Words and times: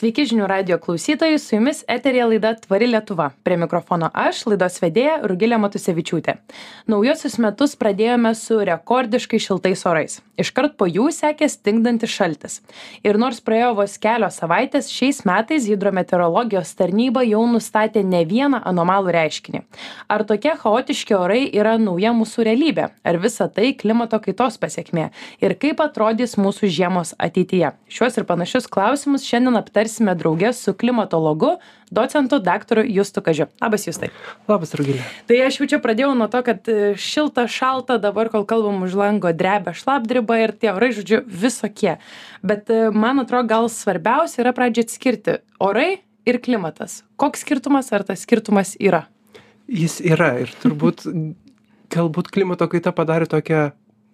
Sveiki 0.00 0.22
žinių 0.24 0.46
radio 0.48 0.78
klausytojai, 0.80 1.36
su 1.36 1.58
jumis 1.58 1.82
eterija 1.84 2.24
laida 2.24 2.54
Tvari 2.56 2.86
Lietuva. 2.88 3.26
Prie 3.44 3.58
mikrofono 3.60 4.08
aš, 4.16 4.46
laidos 4.48 4.78
vedėja 4.80 5.18
Rugilė 5.28 5.58
Matusevičiūtė. 5.60 6.38
Naujosius 6.88 7.36
metus 7.44 7.74
pradėjome 7.76 8.32
su 8.38 8.56
rekordiškai 8.64 9.36
šiltais 9.44 9.84
orais. 9.84 10.14
Iškart 10.40 10.78
po 10.80 10.86
jų 10.88 11.10
sekė 11.12 11.50
stingdantis 11.52 12.14
šaltis. 12.14 12.54
Ir 13.04 13.18
nors 13.20 13.42
praėjo 13.44 13.74
vos 13.82 13.98
kelios 14.00 14.38
savaitės, 14.40 14.88
šiais 14.88 15.18
metais 15.28 15.66
hidrometeorologijos 15.68 16.72
tarnyba 16.78 17.26
jau 17.28 17.42
nustatė 17.50 18.00
ne 18.00 18.22
vieną 18.24 18.62
anomalų 18.72 19.12
reiškinį. 19.18 19.60
Ar 20.08 20.24
tokie 20.24 20.54
chaotiški 20.62 21.18
orai 21.18 21.42
yra 21.52 21.76
nauja 21.76 22.14
mūsų 22.16 22.48
realybė? 22.48 22.88
Ar 23.04 23.20
visa 23.20 23.50
tai 23.52 23.74
klimato 23.76 24.16
kaitos 24.24 24.56
pasiekmė? 24.64 25.10
Ir 25.44 25.58
kaip 25.60 25.84
atrodys 25.84 26.38
mūsų 26.40 26.72
žiemos 26.72 27.12
ateityje? 27.20 27.74
Šiuos 27.92 28.16
ir 28.16 28.28
panašius 28.32 28.70
klausimus 28.72 29.28
šiandien 29.28 29.60
aptarsime 29.60 29.89
aptarsime 29.90 30.14
drauge 30.14 30.52
su 30.52 30.74
klimatologu 30.74 31.58
docentu 31.90 32.38
daktaru 32.38 32.82
justu 32.86 33.20
kažiu. 33.20 33.46
Labas 33.60 33.86
justai. 33.86 34.08
Labas 34.48 34.74
rugile 34.74 35.02
tai 35.26 35.40
aš 35.42 35.60
jau 35.60 35.66
čia 35.66 35.80
pradėjau 35.82 36.14
nuo 36.14 36.28
to 36.30 36.42
kad 36.46 36.68
e, 36.68 36.94
šilta 36.94 37.46
šalta 37.50 37.98
dabar 37.98 38.30
kol 38.30 38.44
kalbam 38.46 38.82
už 38.86 38.94
lango 38.94 39.32
drebia 39.32 39.74
šlapdriba 39.74 40.38
ir 40.38 40.52
tie 40.52 40.70
orai 40.72 40.92
žodžiu 40.94 41.24
visokie. 41.26 41.98
Bet 42.42 42.70
e, 42.70 42.90
man 42.90 43.18
atrodo 43.18 43.48
gal 43.48 43.68
svarbiausia 43.68 44.44
yra 44.44 44.54
pradžiai 44.54 44.86
atskirti 44.86 45.40
orai 45.58 46.02
ir 46.26 46.38
klimatas. 46.38 47.02
Koks 47.16 47.42
skirtumas 47.42 47.90
ar 47.92 48.06
tas 48.06 48.22
skirtumas 48.22 48.76
yra? 48.78 49.08
Jis 49.66 49.98
yra 50.00 50.36
ir 50.44 50.54
turbūt 50.62 51.06
galbūt 51.94 52.30
klimato 52.30 52.70
kaita 52.70 52.94
padarė 52.94 53.26
tokią 53.26 53.70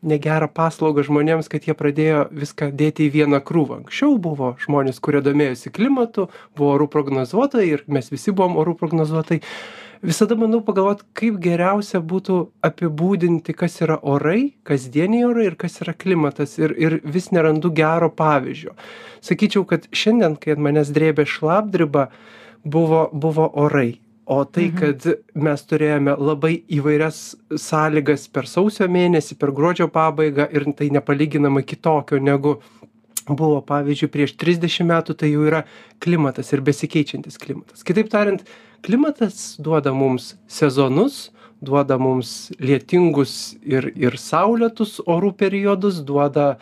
negerą 0.08 0.48
paslaugą 0.52 1.04
žmonėms 1.06 1.50
kad 1.52 1.66
jie 1.68 1.74
pradėjo 1.78 2.26
viską 2.34 2.70
dėti 2.76 3.06
į 3.06 3.14
vieną 3.20 3.40
krūvą. 3.46 3.82
Anksčiau 3.82 4.16
buvo 4.22 4.54
žmonės 4.62 5.02
kurie 5.02 5.22
domėjosi 5.24 5.72
klimatu 5.74 6.28
buvo 6.56 6.76
orų 6.76 6.86
prognozuotojai 6.94 7.72
ir 7.74 7.84
mes 7.90 8.12
visi 8.12 8.34
buvom 8.34 8.56
orų 8.62 8.76
prognozuotojai. 8.82 9.42
Visada 10.06 10.36
bandau 10.36 10.60
pagalvot 10.60 11.02
kaip 11.16 11.38
geriausia 11.42 12.02
būtų 12.04 12.38
apibūdinti 12.68 13.54
kas 13.56 13.80
yra 13.80 13.96
orai 14.04 14.52
kasdieniai 14.68 15.24
orai 15.24 15.46
ir 15.50 15.56
kas 15.58 15.80
yra 15.82 15.96
klimatas 15.96 16.58
ir 16.60 16.74
ir 16.76 16.98
vis 17.04 17.30
nerandu 17.32 17.72
gero 17.74 18.10
pavyzdžio. 18.12 18.76
Sakyčiau 19.24 19.64
kad 19.68 19.88
šiandien 19.90 20.36
kai 20.36 20.54
ant 20.54 20.64
manęs 20.68 20.92
drėbė 20.92 21.24
šlapdriba 21.26 22.10
buvo 22.64 23.06
buvo 23.12 23.48
orai 23.64 23.96
o 24.26 24.44
tai 24.44 24.68
Mhm. 24.70 24.78
kad 24.78 25.06
mes 25.34 25.62
turėjome 25.62 26.16
labai 26.18 26.62
įvairias 26.68 27.36
sąlygas 27.50 28.28
per 28.32 28.46
sausio 28.46 28.88
mėnesį 28.88 29.38
per 29.38 29.52
gruodžio 29.52 29.86
pabaigą 29.88 30.48
ir 30.52 30.64
tai 30.74 30.90
nepalyginamai 30.90 31.62
kitokio 31.62 32.18
negu 32.18 32.56
buvo 33.28 33.60
pavyzdžiui 33.62 34.10
prieš 34.10 34.36
trisdešim 34.38 34.86
metų 34.90 35.14
tai 35.18 35.30
jau 35.32 35.46
yra 35.46 35.64
klimatas 36.00 36.52
ir 36.52 36.60
besikeičiantis 36.60 37.38
klimatas 37.38 37.82
kitaip 37.86 38.10
tariant 38.10 38.42
klimatas 38.82 39.56
duoda 39.58 39.92
mums 39.94 40.34
sezonus 40.46 41.30
duoda 41.62 41.98
mums 41.98 42.52
lietingus 42.60 43.56
ir 43.64 43.92
ir 43.96 44.18
saulėtus 44.20 45.00
orų 45.06 45.32
periodus 45.38 46.02
duoda 46.04 46.56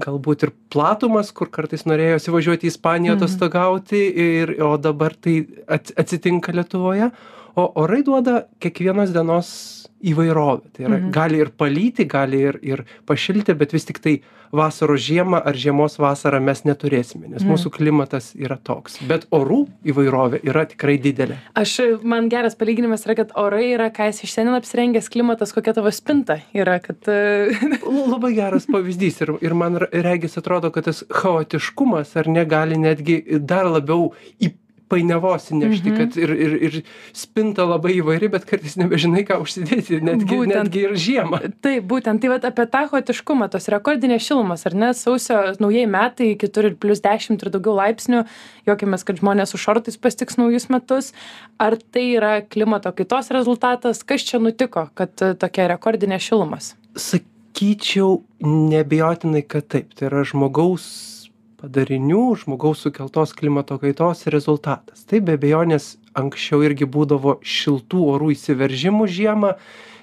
galbūt 0.00 0.42
ir 0.46 0.52
platumas 0.72 1.32
kur 1.32 1.50
kartais 1.52 1.84
norėjosi 1.84 2.32
važiuoti 2.32 2.66
į 2.66 2.72
ispaniją 2.72 3.14
Mhm. 3.14 3.22
atostogauti 3.22 4.00
ir 4.16 4.62
o 4.62 4.76
dabar 4.78 5.12
tai 5.14 5.46
at 5.68 5.92
atsitinka 5.96 6.52
lietuvoje 6.52 7.10
o 7.56 7.72
orai 7.76 8.02
duoda 8.02 8.46
kiekvienos 8.60 9.12
dienos 9.12 9.88
įvairovę 10.02 10.72
tai 10.72 10.84
yra 10.86 10.98
Mhm. 10.98 11.10
gali 11.12 11.38
ir 11.38 11.50
palyti 11.50 12.04
gali 12.08 12.40
ir 12.48 12.58
ir 12.62 12.84
pašilti 13.06 13.54
bet 13.56 13.72
vis 13.72 13.84
tiktai 13.84 14.20
vasaros 14.52 15.00
žiemą 15.00 15.40
ar 15.48 15.56
žiemos 15.56 15.98
vasarą 15.98 16.40
mes 16.44 16.62
neturėsime 16.68 17.28
nes 17.28 17.42
Mhm. 17.42 17.50
mūsų 17.52 17.70
klimatas 17.72 18.32
yra 18.36 18.58
toks 18.62 18.98
bet 19.08 19.26
orų 19.32 19.66
įvairovė 19.88 20.42
yra 20.44 20.66
tikrai 20.68 20.98
didelė 21.00 21.38
aš 21.56 21.72
man 22.04 22.28
geras 22.28 22.54
palyginimas 22.54 23.06
yra 23.06 23.16
kad 23.22 23.32
orai 23.34 23.72
yra 23.74 23.88
ką 23.90 24.08
esi 24.12 24.26
šiandien 24.28 24.58
apsirengęs 24.60 25.08
klimatas 25.12 25.52
kokia 25.56 25.74
tavo 25.74 25.90
spinta 25.90 26.40
yra 26.54 26.78
kad 26.84 26.96
e, 27.08 27.56
Labai 28.12 28.32
geras 28.36 28.66
pavyzdys 28.70 29.20
ir, 29.24 29.32
ir 29.40 29.54
man 29.54 29.76
regis 29.92 30.36
atrodo, 30.38 30.70
kad 30.70 30.84
tas 30.84 31.02
chaotiškumas 31.08 32.16
ar 32.16 32.28
ne 32.28 32.44
gali 32.44 32.76
netgi 32.80 33.22
dar 33.40 33.66
labiau 33.70 34.12
į 34.40 34.52
painiavos 34.92 35.48
įnešti, 35.54 35.88
Mhm. 35.88 35.96
kad 35.98 36.16
ir, 36.20 36.30
ir, 36.46 36.52
ir 36.68 36.76
spinta 37.16 37.64
labai 37.64 37.94
įvairi, 38.02 38.28
bet 38.36 38.44
kartais 38.48 38.76
nebežinai, 38.76 39.24
ką 39.24 39.40
užsidėti, 39.40 40.02
netgi, 40.04 40.28
Būtent. 40.36 40.54
netgi 40.68 40.82
ir 40.84 40.92
žiemą. 41.00 41.40
taip 41.64 41.86
būtent 41.88 42.20
tai 42.20 42.28
vat 42.28 42.44
apie 42.44 42.66
tą 42.68 42.84
chaotiškumą 42.92 43.48
tos 43.50 43.68
rekordinės 43.72 44.26
šilumos 44.28 44.66
ar 44.68 44.74
ne 44.76 44.92
sausio 44.94 45.40
naujieji 45.58 45.88
metai 45.88 46.28
kitur 46.36 46.68
ir 46.70 46.74
plius 46.76 47.00
dešimt 47.00 47.42
ir 47.42 47.50
daugiau 47.56 47.74
laipsnių 47.80 48.22
juokiamės 48.68 49.04
kad 49.08 49.16
žmonės 49.22 49.54
su 49.54 49.58
šortais 49.58 49.96
pasitiks 49.96 50.36
naujus 50.36 50.68
metus 50.68 51.12
ar 51.58 51.76
tai 51.92 52.04
yra 52.18 52.34
klimato 52.44 52.92
kaitos 52.92 53.30
rezultatas 53.32 54.02
kas 54.04 54.20
čia 54.28 54.38
nutiko 54.38 54.88
kad 54.94 55.10
e, 55.22 55.32
tokia 55.34 55.68
rekordinės 55.72 56.20
šilumos 56.28 56.74
Sakyčiau, 56.94 58.22
nebejotinai, 58.42 59.42
kad 59.46 59.66
taip. 59.68 59.94
Tai 59.94 60.08
yra 60.08 60.22
žmogaus 60.28 61.21
padarinių, 61.62 62.24
žmogaus 62.42 62.82
sukeltos 62.82 63.32
klimato 63.38 63.78
kaitos 63.78 64.26
rezultatas. 64.34 65.04
Tai 65.06 65.22
be 65.22 65.36
abejonės 65.38 65.96
anksčiau 66.18 66.64
irgi 66.66 66.88
būdavo 66.90 67.38
šiltų 67.46 68.02
orų 68.16 68.32
įsiveržimų 68.34 69.06
žiemą 69.08 69.52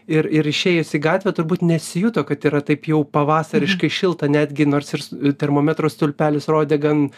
ir, 0.09 0.30
ir 0.31 0.48
išėjus 0.50 0.96
į 0.96 1.02
gatvę 1.03 1.34
turbūt 1.36 1.66
nesijuto, 1.68 2.24
kad 2.28 2.48
yra 2.48 2.64
taip 2.66 2.88
jau 2.90 3.03
pavasariškai 3.03 3.92
šilta, 3.92 4.31
netgi 4.31 4.68
nors 4.69 4.96
ir 4.96 5.36
termometro 5.40 5.92
stulpelis 5.92 6.50
rodė 6.50 6.80
gan 6.81 7.09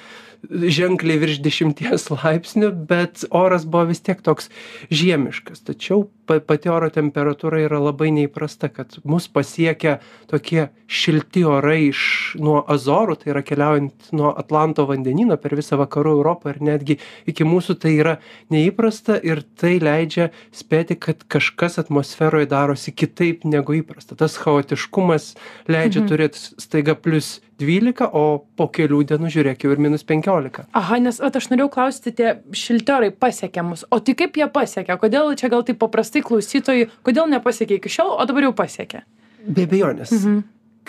ženkliai 0.50 1.19
virš 1.22 1.40
dešimties 1.46 2.09
laipsnių, 2.12 2.72
bet 2.90 3.25
oras 3.29 3.66
buvo 3.66 3.85
vis 3.91 4.02
tiek 4.02 4.22
toks 4.25 4.50
žiemiškas. 4.91 5.62
Tačiau 5.68 6.07
pa- 6.25 6.40
pati 6.40 6.69
oro 6.69 6.90
temperatūra 6.90 7.59
yra 7.68 7.79
labai 7.79 8.09
neįprasta, 8.16 8.69
kad 8.74 8.97
mus 9.03 9.28
pasiekia 9.28 10.00
tokie 10.31 10.69
šilti 10.88 11.44
orai 11.47 11.90
iš 11.91 12.35
nuo 12.40 12.62
Azorų, 12.68 13.18
tai 13.22 13.31
yra 13.34 13.41
keliaujant 13.46 14.12
nuo 14.12 14.34
Atlanto 14.38 14.85
vandenyno 14.90 15.38
per 15.38 15.56
visą 15.56 15.78
vakarų 15.78 16.16
Europą 16.18 16.50
ir 16.56 16.62
netgi 16.62 16.97
iki 17.28 17.44
mūsų 17.47 17.78
tai 17.80 17.94
yra 18.00 18.18
neįprasta 18.51 19.19
ir 19.24 19.44
tai 19.57 19.78
leidžia 19.80 20.31
spėti, 20.51 20.97
kad 21.00 21.24
kažkas 21.31 21.78
atmosferoje 21.81 22.47
darosi 22.51 22.91
kitaip 22.91 23.46
negu 23.46 23.74
įprasta. 23.81 24.16
Tas 24.18 24.38
chaotiškumas 24.38 25.35
leidžia 25.68 26.01
Mhm. 26.01 26.09
turėti 26.09 26.38
staiga 26.59 26.96
plus 26.96 27.40
12, 27.61 28.09
o 28.11 28.25
po 28.57 28.67
kelių 28.73 29.03
dienų 29.13 29.31
žiūrėk 29.38 29.66
jau 29.66 29.72
ir 29.75 29.85
minus 29.88 30.03
15. 30.07 30.67
aha 30.81 30.99
nes 31.05 31.22
vat 31.23 31.39
aš 31.39 31.51
norėjau 31.53 31.72
klausti 31.77 32.13
tie 32.17 32.35
šilti 32.57 32.97
orai 32.97 33.13
pasiekia 33.13 33.63
mus 33.63 33.85
o 33.89 34.01
tai 34.01 34.17
kaip 34.19 34.38
jie 34.41 34.49
pasiekia 34.51 34.99
kodėl 35.01 35.33
čia 35.39 35.53
gal 35.53 35.66
taip 35.67 35.79
paprastai 35.81 36.25
klausytojui 36.25 36.89
kodėl 37.07 37.31
nepasiekė 37.31 37.79
iki 37.79 37.94
šiol 37.97 38.16
o 38.17 38.29
dabar 38.29 38.50
jau 38.50 38.55
pasiekė 38.57 39.05
Be 39.47 39.66
abejonės. 39.66 40.11
Mhm. 40.13 40.41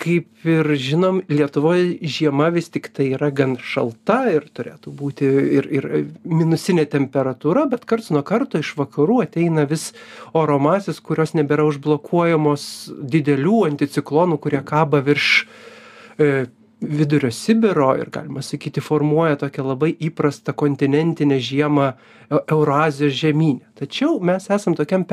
Kaip 0.03 0.47
ir 0.49 0.67
žinom, 0.81 1.19
Lietuvoje 1.29 1.99
žiema 2.09 2.47
vis 2.51 2.71
tik 2.73 2.87
tai 2.97 3.11
yra 3.13 3.29
gan 3.29 3.53
šalta 3.61 4.23
ir 4.33 4.47
turėtų 4.49 4.89
būti 4.89 5.27
ir, 5.59 5.67
ir 5.69 5.85
minusinė 6.25 6.87
temperatūra, 6.89 7.67
bet 7.69 7.85
karts 7.85 8.09
nuo 8.09 8.23
karto 8.25 8.57
iš 8.57 8.73
vakarų 8.79 9.19
ateina 9.27 9.67
vis 9.69 9.91
oro 10.33 10.57
masės, 10.57 10.97
kurios 10.97 11.35
nebėra 11.37 11.67
užblokuojamos 11.69 12.65
didelių 12.89 13.59
anticiklonų, 13.69 14.41
kurie 14.41 14.63
kaba 14.65 15.03
virš 15.05 15.29
e, 16.17 16.31
vidurio 16.83 17.31
Sibiro 17.31 17.93
ir 17.97 18.09
galima 18.13 18.41
sakyti 18.41 18.81
formuoja 18.81 19.35
tokią 19.39 19.65
labai 19.67 19.93
įprastą 19.99 20.53
kontinentinę 20.53 21.39
žiemą 21.39 21.93
Eu- 22.31 22.41
Eurazijos 22.51 23.13
žemynę. 23.13 23.61
Tačiau 23.75 24.19
mes 24.19 24.49
esam 24.49 24.75
tokiam 24.75 25.03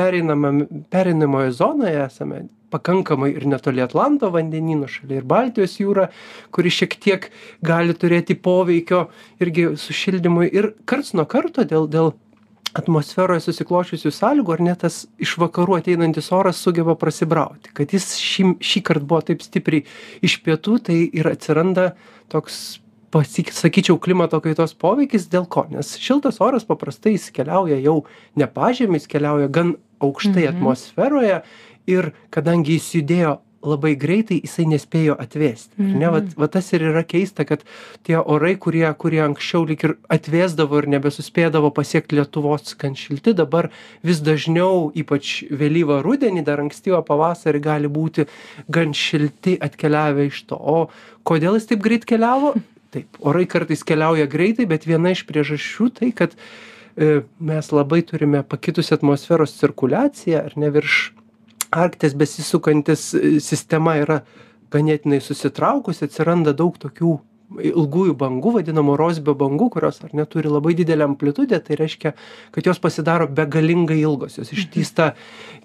pereinamoje 0.91 1.53
zonoje, 1.53 2.07
esame 2.07 2.49
pakankamai 2.71 3.33
ir 3.35 3.47
netoli 3.47 3.83
Atlanto 3.83 4.31
vandenyno, 4.31 4.87
šalia 4.89 5.17
ir 5.21 5.27
Baltijos 5.27 5.77
jūra, 5.81 6.09
kuri 6.55 6.71
šiek 6.71 6.95
tiek 7.03 7.31
gali 7.63 7.95
turėti 7.95 8.37
poveikio 8.39 9.09
irgi 9.43 9.73
sušildymui 9.77 10.51
ir 10.53 10.75
karts 10.87 11.13
nuo 11.15 11.27
karto 11.27 11.65
dėl, 11.65 11.89
dėl 11.91 12.13
atmosferoje 12.79 13.43
susiklosčiusių 13.45 14.13
sąlygų 14.15 14.55
ar 14.55 14.63
ne 14.63 14.75
tas 14.79 15.01
iš 15.23 15.37
vakarų 15.43 15.79
ateinantis 15.81 16.31
oras 16.35 16.61
sugeba 16.63 16.95
prasibrauti. 16.99 17.73
Kad 17.75 17.95
jis 17.97 18.13
šį, 18.21 18.45
šį 18.63 18.83
kartą 18.87 19.09
buvo 19.11 19.23
taip 19.27 19.43
stipriai 19.43 19.85
iš 20.27 20.39
pietų, 20.45 20.79
tai 20.87 21.01
ir 21.11 21.27
atsiranda 21.31 21.91
toks, 22.31 22.79
pasik, 23.11 23.51
sakyčiau, 23.51 23.99
klimato 23.99 24.39
kaitos 24.45 24.75
poveikis 24.79 25.27
dėl 25.33 25.49
ko? 25.51 25.65
Nes 25.73 25.97
šiltas 25.99 26.39
oras 26.41 26.67
paprastai 26.69 27.17
jis 27.17 27.31
keliauja 27.35 27.81
jau 27.83 28.05
ne 28.39 28.47
pažemį, 28.47 29.01
jis 29.01 29.11
keliauja 29.11 29.51
gan 29.51 29.75
aukštai 30.01 30.47
Mhm. 30.47 30.55
atmosferoje 30.55 31.43
ir 31.91 32.13
kadangi 32.31 32.79
jis 32.79 32.93
judėjo 33.01 33.39
labai 33.63 33.95
greitai 34.01 34.41
jisai 34.41 34.65
nespėjo 34.71 35.17
atvėsti. 35.21 35.75
ar 35.79 35.85
Ne, 35.85 36.09
vat, 36.11 36.25
Mhm. 36.25 36.35
vat 36.37 36.53
tas 36.53 36.73
ir 36.73 36.81
yra 36.81 37.03
keista, 37.05 37.45
kad 37.45 37.63
tie 38.05 38.17
orai, 38.17 38.57
kurie, 38.57 38.89
kurie 38.97 39.21
anksčiau 39.21 39.67
lik 39.69 39.85
ir 39.85 39.97
atvėsdavo 40.09 40.79
ir 40.79 40.87
nebesuspėdavo 40.89 41.71
pasiekti 41.75 42.17
Lietuvos 42.17 42.75
gan 42.79 42.95
šilti, 42.95 43.35
dabar 43.35 43.71
vis 44.03 44.21
dažniau, 44.21 44.91
ypač 44.95 45.45
vėlyvą 45.51 46.03
rudenį, 46.03 46.45
dar 46.45 46.59
ankstyvą 46.61 47.05
pavasarį 47.05 47.61
gali 47.61 47.89
būti 47.89 48.27
gan 48.71 48.93
šilti 48.93 49.59
atkeliavę 49.61 50.27
iš 50.31 50.43
to. 50.49 50.57
O 50.57 50.91
kodėl 51.25 51.55
jis 51.61 51.67
taip 51.67 51.81
greit 51.81 52.05
keliavo? 52.05 52.55
taip 52.91 53.07
orai 53.23 53.47
kartais 53.47 53.85
keliauja 53.87 54.27
greitai 54.27 54.67
bet 54.67 54.83
viena 54.83 55.13
iš 55.15 55.23
priežasčių 55.29 55.87
tai 55.95 56.09
kad 56.11 56.33
e, 56.99 57.23
mes 57.39 57.69
labai 57.71 58.01
turime 58.03 58.43
pakitusią 58.43 58.97
atmosferos 58.99 59.55
cirkuliaciją 59.61 60.41
ar 60.49 60.57
ne 60.59 60.71
virš 60.75 61.13
arkties 61.71 62.15
besisukantis 62.15 63.15
e, 63.15 63.41
sistema 63.41 63.97
yra 64.03 64.21
ganėtinai 64.71 65.21
susitraukusi 65.25 66.07
atsiranda 66.07 66.53
daug 66.55 66.77
tokių 66.79 67.19
ilgųjų 67.51 68.13
bangų 68.15 68.51
vadinamų 68.61 68.93
rosbio 68.95 69.33
bangų 69.35 69.67
kurios 69.75 69.97
ar 70.07 70.13
ne 70.15 70.23
turi 70.31 70.47
labai 70.47 70.71
didelę 70.79 71.03
amplitudę 71.09 71.59
tai 71.67 71.75
reiškia 71.81 72.13
kad 72.55 72.69
jos 72.69 72.79
pasidaro 72.79 73.27
begalingai 73.27 73.97
ilgos 74.05 74.37
jos 74.39 74.53
ištįsta 74.55 75.09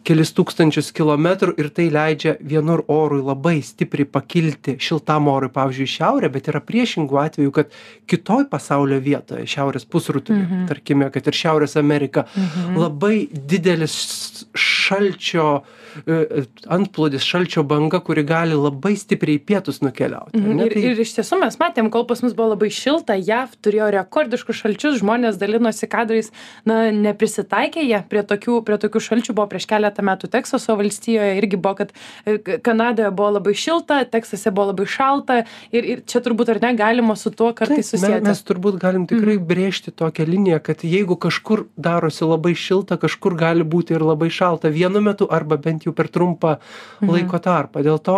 kelis 0.06 0.32
tūkstančius 0.34 0.90
kilometrų 0.98 1.54
ir 1.62 1.70
tai 1.78 1.86
leidžia 1.94 2.34
vienur 2.42 2.82
orui 2.90 3.22
labai 3.22 3.60
stipriai 3.62 4.10
pakilti 4.10 4.80
šiltam 4.82 5.30
orui 5.30 5.52
pavyzdžiui 5.54 5.86
į 5.86 5.94
šiaurę 5.94 6.32
bet 6.34 6.50
yra 6.50 6.64
priešingų 6.66 7.22
atvejų 7.28 7.54
kad 7.60 7.78
kitoj 8.10 8.50
pasaulio 8.50 8.98
vietoje 9.06 9.46
šiaurės 9.46 9.86
pusrutuly 9.86 10.42
Mhm. 10.42 10.66
tarkime 10.74 11.12
kad 11.14 11.28
ir 11.30 11.34
šiaurės 11.38 11.78
amerika 11.78 12.26
Mhm. 12.34 12.80
labai 12.82 13.28
didelis 13.30 14.48
šalčio 14.58 15.62
antplūdis 16.06 17.24
šalčio 17.26 17.64
banga 17.68 18.00
kuri 18.04 18.24
gali 18.28 18.56
labai 18.58 18.96
stipriai 19.00 19.40
pietus 19.40 19.82
nukeliauti 19.82 20.36
Mhm. 20.36 20.60
Ir, 20.66 20.74
Tai- 20.74 20.82
ir 20.84 21.00
iš 21.00 21.14
tiesų 21.16 21.40
mes 21.40 21.58
matėm, 21.58 21.90
kol 21.92 22.06
pas 22.06 22.22
mus 22.22 22.34
buvo 22.34 22.50
labai 22.56 22.70
šilta, 22.70 23.16
JAV 23.16 23.56
turėjo 23.64 23.88
rekordiškus 23.94 24.56
šalčius, 24.62 25.00
žmonės 25.02 25.38
dalinosi 25.40 25.88
kadrais, 25.88 26.32
na, 26.66 26.92
neprisitaikė 26.92 27.84
jie 27.86 28.04
prie 28.10 28.24
tokių, 28.24 28.64
prie 28.66 28.78
tokių 28.78 29.00
šalčių, 29.08 29.36
buvo 29.36 29.48
prieš 29.48 29.68
keletą 29.70 30.04
metų 30.04 30.30
Teksaso 30.30 30.76
valstijoje, 30.76 31.38
irgi 31.40 31.58
buvo, 31.58 31.76
kad 31.76 31.94
e, 32.26 32.38
Kanadoje 32.60 33.12
buvo 33.12 33.32
labai 33.38 33.54
šilta, 33.54 34.04
Teksase 34.06 34.52
buvo 34.52 34.72
labai 34.72 34.86
šalta 34.86 35.46
ir, 35.72 35.84
ir 35.84 36.02
čia 36.06 36.20
turbūt 36.20 36.50
ar 36.50 36.62
ne 36.62 36.74
galima 36.76 37.16
su 37.16 37.32
tuo 37.32 37.54
kartais 37.54 37.90
susijęti. 37.94 38.26
Mes 38.28 38.44
turbūt 38.44 38.80
galim 38.82 39.08
tikrai 39.08 39.38
brėžti 39.40 39.92
tokią 39.96 40.28
liniją, 40.28 40.60
kad 40.64 40.84
jeigu 40.84 41.16
kažkur 41.16 41.66
darosi 41.78 42.26
labai 42.26 42.54
šilta, 42.56 42.98
kažkur 42.98 43.36
gali 43.38 43.64
būti 43.64 43.96
ir 43.96 44.04
labai 44.04 44.30
šalta 44.30 44.70
vienu 44.70 45.02
metu 45.02 45.28
arba 45.30 45.58
bent 45.58 45.85
jau 45.86 45.94
per 45.96 46.10
trumpą 46.10 46.58
laiko 47.02 47.40
tarpą. 47.40 47.84
Dėl 47.86 48.00
to, 48.00 48.18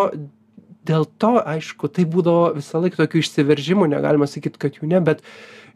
dėl 0.88 1.06
to, 1.20 1.36
aišku, 1.44 1.90
tai 1.92 2.06
būdavo 2.08 2.56
visą 2.62 2.80
laiką 2.84 3.02
tokių 3.04 3.20
išsiveržimų, 3.24 3.90
negalima 3.92 4.28
sakyti, 4.28 4.58
kad 4.60 4.80
jų 4.80 4.88
ne, 4.88 5.02
bet 5.04 5.22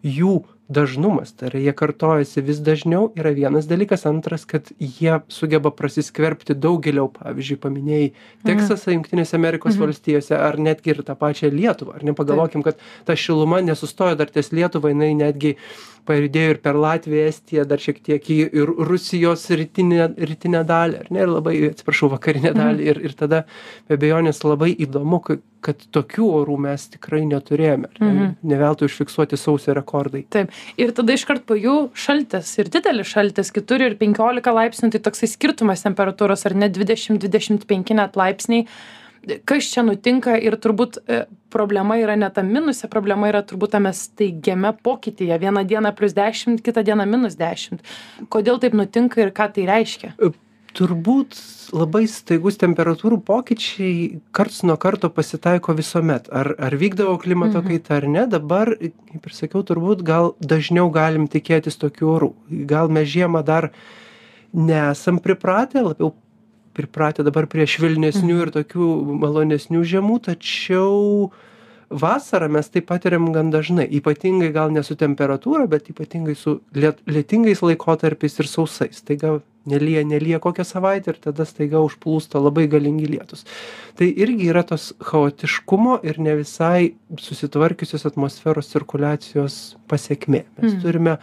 jų 0.02 0.42
dažnumas, 0.72 1.34
tai 1.36 1.50
yra 1.50 1.60
jie 1.60 1.72
kartojasi 1.76 2.40
vis 2.48 2.62
dažniau, 2.64 3.10
yra 3.20 3.34
vienas 3.36 3.66
dalykas, 3.68 4.06
antras, 4.08 4.46
kad 4.48 4.70
jie 4.80 5.18
sugeba 5.28 5.68
prasiskverbti 5.76 6.56
daug 6.56 6.80
giliau, 6.86 7.10
pavyzdžiui, 7.12 7.58
paminėjai 7.60 8.06
Teksasą, 8.48 8.94
Junktinėse 8.96 9.36
Amerikos 9.36 9.76
Mhm. 9.76 9.84
valstijose, 9.84 10.32
ar 10.40 10.56
netgi 10.56 10.94
ir 10.96 11.04
tą 11.04 11.18
pačią 11.20 11.52
Lietuvą. 11.52 11.96
Ar 12.00 12.04
nepagalvokim, 12.08 12.64
kad 12.64 12.80
ta 13.04 13.14
šiluma 13.20 13.60
nesustojo 13.62 14.16
dar 14.16 14.32
ties 14.32 14.54
Lietuvą, 14.56 14.94
jinai 14.96 15.12
netgi 15.14 15.58
pajudėjo 16.08 16.56
ir 16.56 16.60
per 16.64 16.76
Latviją, 16.80 17.28
Estiją, 17.32 17.66
dar 17.70 17.82
šiek 17.82 18.02
tiek 18.04 18.24
į 18.34 18.38
ir 18.62 18.72
Rusijos 18.90 19.46
rytinę, 19.50 20.10
rytinę 20.18 20.64
dalį, 20.68 21.00
ar 21.04 21.08
ne, 21.14 21.22
ir 21.26 21.32
labai, 21.32 21.56
atsiprašau, 21.70 22.10
vakarinę 22.16 22.52
dalį. 22.58 22.90
Ir, 22.92 23.00
ir 23.10 23.16
tada, 23.20 23.44
be 23.90 23.98
abejonės, 24.00 24.44
labai 24.48 24.72
įdomu, 24.86 25.22
kad, 25.28 25.44
tokių 25.94 26.28
orų 26.42 26.56
mes 26.66 26.88
tikrai 26.96 27.22
neturėjome. 27.30 27.92
Ne, 28.00 28.08
Mhm. 28.12 28.32
ne 28.50 28.58
veltui 28.58 28.88
užfiksuoti 28.90 29.38
sausio 29.38 29.76
rekordai. 29.78 30.24
Taip. 30.34 30.50
Ir 30.82 30.92
tada 30.98 31.14
iškart 31.14 31.46
po 31.46 31.54
jų 31.54 31.92
šaltis 31.94 32.50
ir 32.58 32.66
didelis 32.74 33.08
šaltis, 33.14 33.52
kitur 33.54 33.82
ir 33.86 33.94
15 33.96 34.50
laipsnių, 34.58 34.90
tai 34.92 35.00
toksai 35.06 35.30
skirtumas 35.30 35.84
temperatūros 35.86 36.46
ar 36.50 36.56
ne 36.56 36.70
20-25 36.70 37.94
net 37.94 38.16
laipsniai. 38.18 38.66
Kas 39.46 39.68
čia 39.70 39.84
nutinka 39.86 40.34
ir 40.42 40.56
turbūt 40.58 40.98
e, 41.06 41.24
problema 41.54 41.98
yra 42.02 42.16
ne 42.18 42.30
tam 42.34 42.48
minuse, 42.50 42.88
problema 42.90 43.28
yra 43.30 43.44
turbūt 43.46 43.76
tame 43.76 43.92
staigiame 43.94 44.72
pokytyje. 44.82 45.38
Vieną 45.44 45.62
dieną 45.70 45.92
plus 45.96 46.16
10, 46.18 46.62
kitą 46.66 46.82
dieną 46.88 47.06
minus 47.06 47.36
10. 47.38 47.84
Kodėl 48.34 48.58
taip 48.64 48.74
nutinka 48.74 49.22
ir 49.22 49.30
ką 49.36 49.52
tai 49.54 49.68
reiškia? 49.70 50.16
Turbūt 50.72 51.36
labai 51.76 52.06
staigus 52.08 52.56
temperatūrų 52.62 53.18
pokyčiai 53.28 54.22
karts 54.32 54.62
nuo 54.64 54.78
karto 54.80 55.10
pasitaiko 55.12 55.76
visuomet. 55.76 56.30
Ar, 56.32 56.54
ar 56.58 56.78
vykdavo 56.80 57.18
klimato 57.20 57.60
Mhm. 57.60 57.68
kaita 57.68 57.98
ar 57.98 58.08
ne, 58.08 58.26
dabar, 58.28 58.74
kaip 58.80 59.26
ir 59.28 59.36
sakiau, 59.36 59.62
turbūt 59.68 60.02
gal 60.08 60.32
dažniau 60.40 60.90
galim 60.90 61.28
tikėtis 61.28 61.78
tokių 61.78 62.08
orų. 62.16 62.32
Gal 62.66 62.88
mes 62.90 63.06
žiemą 63.12 63.44
dar 63.46 63.70
nesam 64.54 65.20
pripratę, 65.20 65.84
labiau 65.84 66.14
pripratę 66.74 67.24
dabar 67.28 67.48
prie 67.52 67.66
švelnesnių 67.68 68.38
ir 68.46 68.52
tokių 68.56 68.90
malonesnių 69.22 69.84
žiemų, 69.94 70.20
tačiau 70.30 71.32
vasarą 71.92 72.48
mes 72.50 72.70
tai 72.72 72.82
patiriam 72.82 73.32
gan 73.36 73.50
dažnai. 73.52 73.88
Ypatingai 74.00 74.52
gal 74.56 74.72
ne 74.72 74.84
su 74.84 74.96
temperatūra, 74.96 75.68
bet 75.68 75.90
ypatingai 75.92 76.36
su 76.40 76.62
liet, 76.74 77.02
lietingais 77.06 77.62
laikotarpiais 77.62 78.40
ir 78.40 78.48
sausais. 78.48 79.02
Staiga 79.04 79.42
nelyja, 79.68 80.02
nelyja 80.08 80.40
kokią 80.40 80.64
savaitę 80.66 81.12
ir 81.12 81.20
tada 81.22 81.46
staiga 81.46 81.82
užplūsta 81.84 82.40
labai 82.42 82.68
galingi 82.72 83.10
lietus. 83.12 83.44
Tai 84.00 84.08
irgi 84.08 84.48
yra 84.54 84.64
tos 84.64 84.94
chaotiškumo 85.04 86.00
ir 86.08 86.18
ne 86.24 86.38
visai 86.40 86.94
susitvarkiusios 87.20 88.08
atmosferos 88.10 88.72
cirkuliacijos 88.72 89.76
pasiekmė. 89.92 90.46
Mes 90.62 90.72
Mhm. 90.74 90.82
turime 90.82 91.18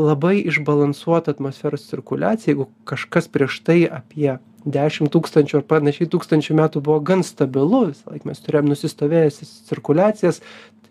labai 0.00 0.38
išbalansuotą 0.50 1.36
atmosferos 1.36 1.88
cirkuliaciją. 1.90 2.54
Jeigu 2.54 2.68
kažkas 2.88 3.28
prieš 3.32 3.60
tai 3.66 3.82
apie 3.86 4.38
10 4.64 5.12
tūkstančių 5.12 5.60
ar 5.60 5.68
panašiai 5.68 6.08
tūkstančių 6.12 6.56
metų 6.58 6.82
buvo 6.84 7.00
gan 7.04 7.24
stabilu, 7.24 7.86
visą 7.92 8.12
laiką 8.12 8.28
mes 8.28 8.42
turėjom 8.44 8.68
nusistovėjusias 8.72 9.54
cirkuliacijas, 9.70 10.42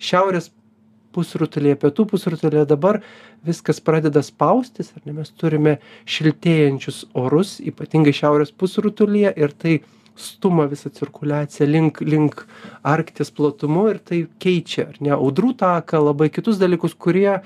šiaurės 0.02 0.50
pusrutulyje, 1.16 1.78
pietų 1.82 2.06
pusrutulyje 2.12 2.66
dabar 2.70 3.02
viskas 3.46 3.82
pradeda 3.82 4.22
spaustis, 4.26 4.92
ar 4.96 5.06
ne 5.06 5.16
mes 5.20 5.32
turime 5.38 5.78
šiltėjančius 6.10 7.06
orus, 7.18 7.58
ypatingai 7.62 8.14
šiaurės 8.16 8.54
pusrutulyje 8.54 9.34
ir 9.38 9.56
tai 9.58 9.80
stuma 10.20 10.66
visą 10.70 10.90
cirkuliaciją 10.94 11.68
link, 11.70 12.02
link 12.02 12.46
Arkties 12.84 13.32
platumu 13.32 13.88
ir 13.90 14.00
tai 14.00 14.22
keičia, 14.40 14.90
ar 14.92 15.00
ne, 15.00 15.12
audrų 15.16 15.54
taką, 15.60 16.02
labai 16.10 16.30
kitus 16.30 16.60
dalykus, 16.62 16.94
kurie 16.94 17.40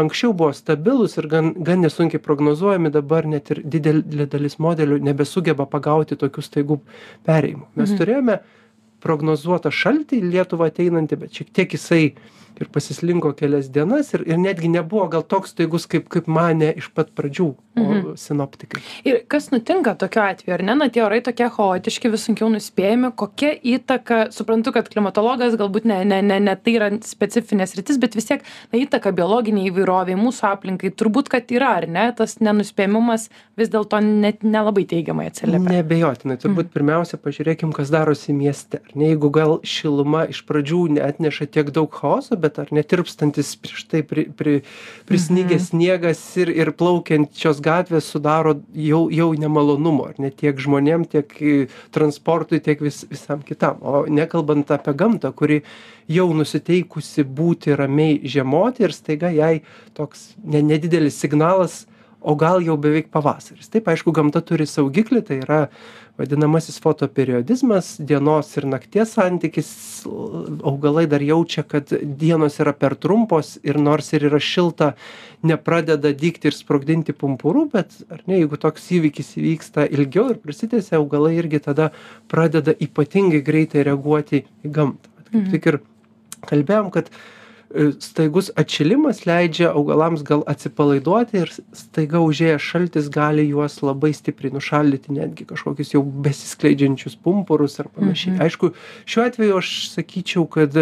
anksčiau 0.00 0.32
buvo 0.32 0.52
stabilus 0.56 1.18
ir 1.18 1.26
gan, 1.28 1.52
gan 1.58 1.82
nesunkiai 1.84 2.22
prognozuojami, 2.22 2.92
dabar 2.94 3.26
net 3.26 3.50
ir 3.50 3.62
didelė 3.64 4.26
dalis 4.30 4.56
modelių 4.62 5.00
nebesugeba 5.10 5.66
pagauti 5.66 6.16
tokių 6.16 6.44
staigų 6.46 6.80
perėjimų. 7.26 7.66
Mes 7.76 7.90
Mhm. 7.90 7.98
turėjome 7.98 8.38
prognozuotą 9.00 9.70
šaltį 9.72 10.20
į 10.20 10.30
Lietuvą 10.34 10.68
ateinantį, 10.70 11.16
bet 11.24 11.32
šiek 11.32 11.52
tiek 11.56 11.72
jisai 11.72 12.14
ir 12.60 12.68
pasislinko 12.72 13.32
kelias 13.38 13.68
dienas 13.72 14.14
ir, 14.14 14.24
ir 14.26 14.36
netgi 14.38 14.68
nebuvo 14.68 15.08
gal 15.12 15.22
toks 15.22 15.54
staigus, 15.54 15.86
kaip, 15.86 16.08
kaip 16.08 16.26
mane 16.26 16.72
iš 16.76 16.90
pat 16.94 17.14
pradžių 17.14 17.54
Mhm. 17.80 18.16
sinoptikai. 18.18 18.80
Ir 19.06 19.20
kas 19.28 19.48
nutinka 19.50 19.94
tokiu 19.96 20.20
atveju, 20.20 20.52
ar 20.54 20.62
ne? 20.62 20.74
Na, 20.74 20.88
tie 20.88 21.00
orai 21.04 21.20
tokie 21.22 21.46
chaotiški, 21.48 22.10
vis 22.10 22.26
sunkiau 22.26 22.50
nuspėjami. 22.52 23.12
Kokia 23.16 23.54
įtaka, 23.62 24.32
suprantu, 24.34 24.72
kad 24.74 24.88
klimatologas 24.90 25.54
galbūt 25.56 25.84
ne, 25.88 26.04
ne, 26.04 26.20
ne, 26.20 26.38
ne 26.40 26.56
tai 26.56 26.74
yra 26.76 26.90
specifinės 27.00 27.76
rytis, 27.78 27.96
bet 28.02 28.14
vis 28.18 28.26
tiek 28.26 28.42
na, 28.72 28.78
įtaka 28.82 29.12
biologiniai 29.16 29.70
įvairoviai, 29.70 30.18
mūsų 30.18 30.44
aplinkai, 30.50 30.90
turbūt, 30.90 31.30
kad 31.32 31.46
yra, 31.54 31.76
ar 31.80 31.86
ne? 31.88 32.12
Tas 32.16 32.36
nenuspėjimumas 32.42 33.28
vis 33.56 33.70
dėlto 33.72 34.02
net 34.02 34.42
nelabai 34.42 34.84
teigiamai 34.90 35.30
atsiliepia. 35.30 35.80
Nebejotinai, 35.80 36.36
turbūt 36.42 36.68
Mhm. 36.68 36.74
pirmiausia 36.74 37.16
pažiūrėkim, 37.22 37.72
kas 37.72 37.88
darosi 37.90 38.34
mieste. 38.34 38.80
Ar 38.84 38.92
ne, 38.96 39.14
jeigu 39.14 39.30
gal 39.30 39.60
šiluma 39.62 40.26
iš 40.28 40.42
pradžių 40.44 40.98
neatneša 40.98 41.46
tiek 41.50 41.70
daug 41.70 41.90
chaoso, 41.90 42.36
bet 42.42 42.58
ar 42.62 42.70
netirpstantis 42.74 43.52
prieš 43.60 43.84
tai 43.90 44.02
pri, 44.06 44.26
pri, 44.36 44.54
prisnygęs 45.08 45.70
sniegas 45.70 46.22
ir, 46.40 46.50
ir 46.52 46.72
plaukiančios 46.76 47.60
gatvės 47.64 48.08
sudaro 48.12 48.56
jau, 48.74 49.02
jau 49.12 49.28
nemalonumo, 49.38 50.08
ar 50.10 50.20
ne 50.22 50.32
tiek 50.32 50.58
žmonėm, 50.60 51.06
tiek 51.10 51.36
i, 51.40 51.54
transportui, 51.94 52.62
tiek 52.64 52.82
vis, 52.84 53.02
visam 53.10 53.44
kitam. 53.46 53.82
O 53.82 54.04
nekalbant 54.10 54.72
apie 54.74 54.96
gamtą, 54.96 55.34
kuri 55.36 55.60
jau 56.10 56.30
nusiteikusi 56.34 57.24
būti 57.24 57.76
ramiai 57.78 58.18
žiemoti 58.24 58.86
ir 58.86 58.96
staiga 58.96 59.30
jai 59.34 59.60
toks 59.94 60.32
ne, 60.42 60.62
nedidelis 60.64 61.20
signalas 61.20 61.84
o 62.20 62.34
gal 62.36 62.60
jau 62.62 62.76
beveik 62.76 63.10
pavasaris. 63.10 63.68
Taip, 63.72 63.88
aišku, 63.88 64.12
gamta 64.12 64.42
turi 64.44 64.66
saugiklį, 64.68 65.22
tai 65.26 65.40
yra 65.42 65.60
vadinamasis 66.20 66.76
fotoperiodizmas, 66.84 67.94
dienos 68.04 68.50
ir 68.60 68.66
nakties 68.68 69.14
santykis. 69.16 69.70
Augalai 70.66 71.06
dar 71.08 71.22
jaučia, 71.24 71.64
kad 71.64 71.88
dienos 72.02 72.58
yra 72.60 72.74
per 72.76 72.94
trumpos 73.00 73.54
ir 73.64 73.78
nors 73.80 74.12
ir 74.12 74.26
yra 74.28 74.40
šilta, 74.40 74.92
nepradeda 75.46 76.12
dygti 76.12 76.50
ir 76.50 76.56
sprogdinti 76.56 77.14
pumpurų, 77.16 77.66
bet 77.72 77.96
ar 78.12 78.20
ne, 78.28 78.42
jeigu 78.42 78.60
toks 78.60 78.90
įvykis 78.98 79.32
įvyksta 79.40 79.88
ilgiau 79.88 80.34
ir 80.34 80.40
prasitęsia, 80.44 80.98
augalai 81.00 81.38
irgi 81.40 81.62
tada 81.64 81.90
pradeda 82.28 82.76
ypatingai 82.76 83.40
greitai 83.46 83.86
reaguoti 83.88 84.44
į 84.64 84.72
gamtą. 84.76 85.08
Kaip 85.30 85.40
Mhm. 85.40 85.50
tik 85.52 85.66
ir 85.66 85.80
kalbėjom, 86.50 86.90
kad 86.92 87.08
e, 87.08 87.10
staigus 88.02 88.50
atšilimas 88.58 89.22
leidžia 89.26 89.70
augalams 89.70 90.22
gal 90.26 90.42
atsipalaiduoti 90.50 91.38
ir 91.44 91.52
staiga 91.76 92.18
užėjęs 92.18 92.64
šaltis 92.66 93.08
gali 93.14 93.44
juos 93.48 93.76
labai 93.86 94.10
stipriai 94.16 94.52
nušaldyti 94.56 95.14
netgi 95.14 95.46
kažkokius 95.52 95.94
jau 95.94 96.02
besiskleidžiančius 96.02 97.14
pumpurus 97.22 97.78
ar 97.80 97.88
panašiai 97.94 98.34
Mhm. 98.34 98.42
aišku 98.42 98.72
šiuo 99.06 99.26
atveju 99.26 99.56
aš 99.58 99.70
sakyčiau 99.94 100.48
kad 100.50 100.74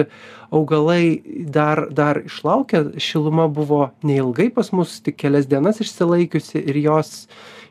augalai 0.51 1.21
dar 1.59 1.87
dar 1.91 2.23
išlaukia 2.25 2.85
šiluma 2.97 3.49
buvo 3.49 3.91
neilgai 4.03 4.49
pas 4.55 4.73
mus 4.73 5.01
tik 5.01 5.17
kelias 5.17 5.47
dienas 5.47 5.81
išsilaikiusi 5.81 6.59
ir 6.59 6.77
jos 6.77 7.29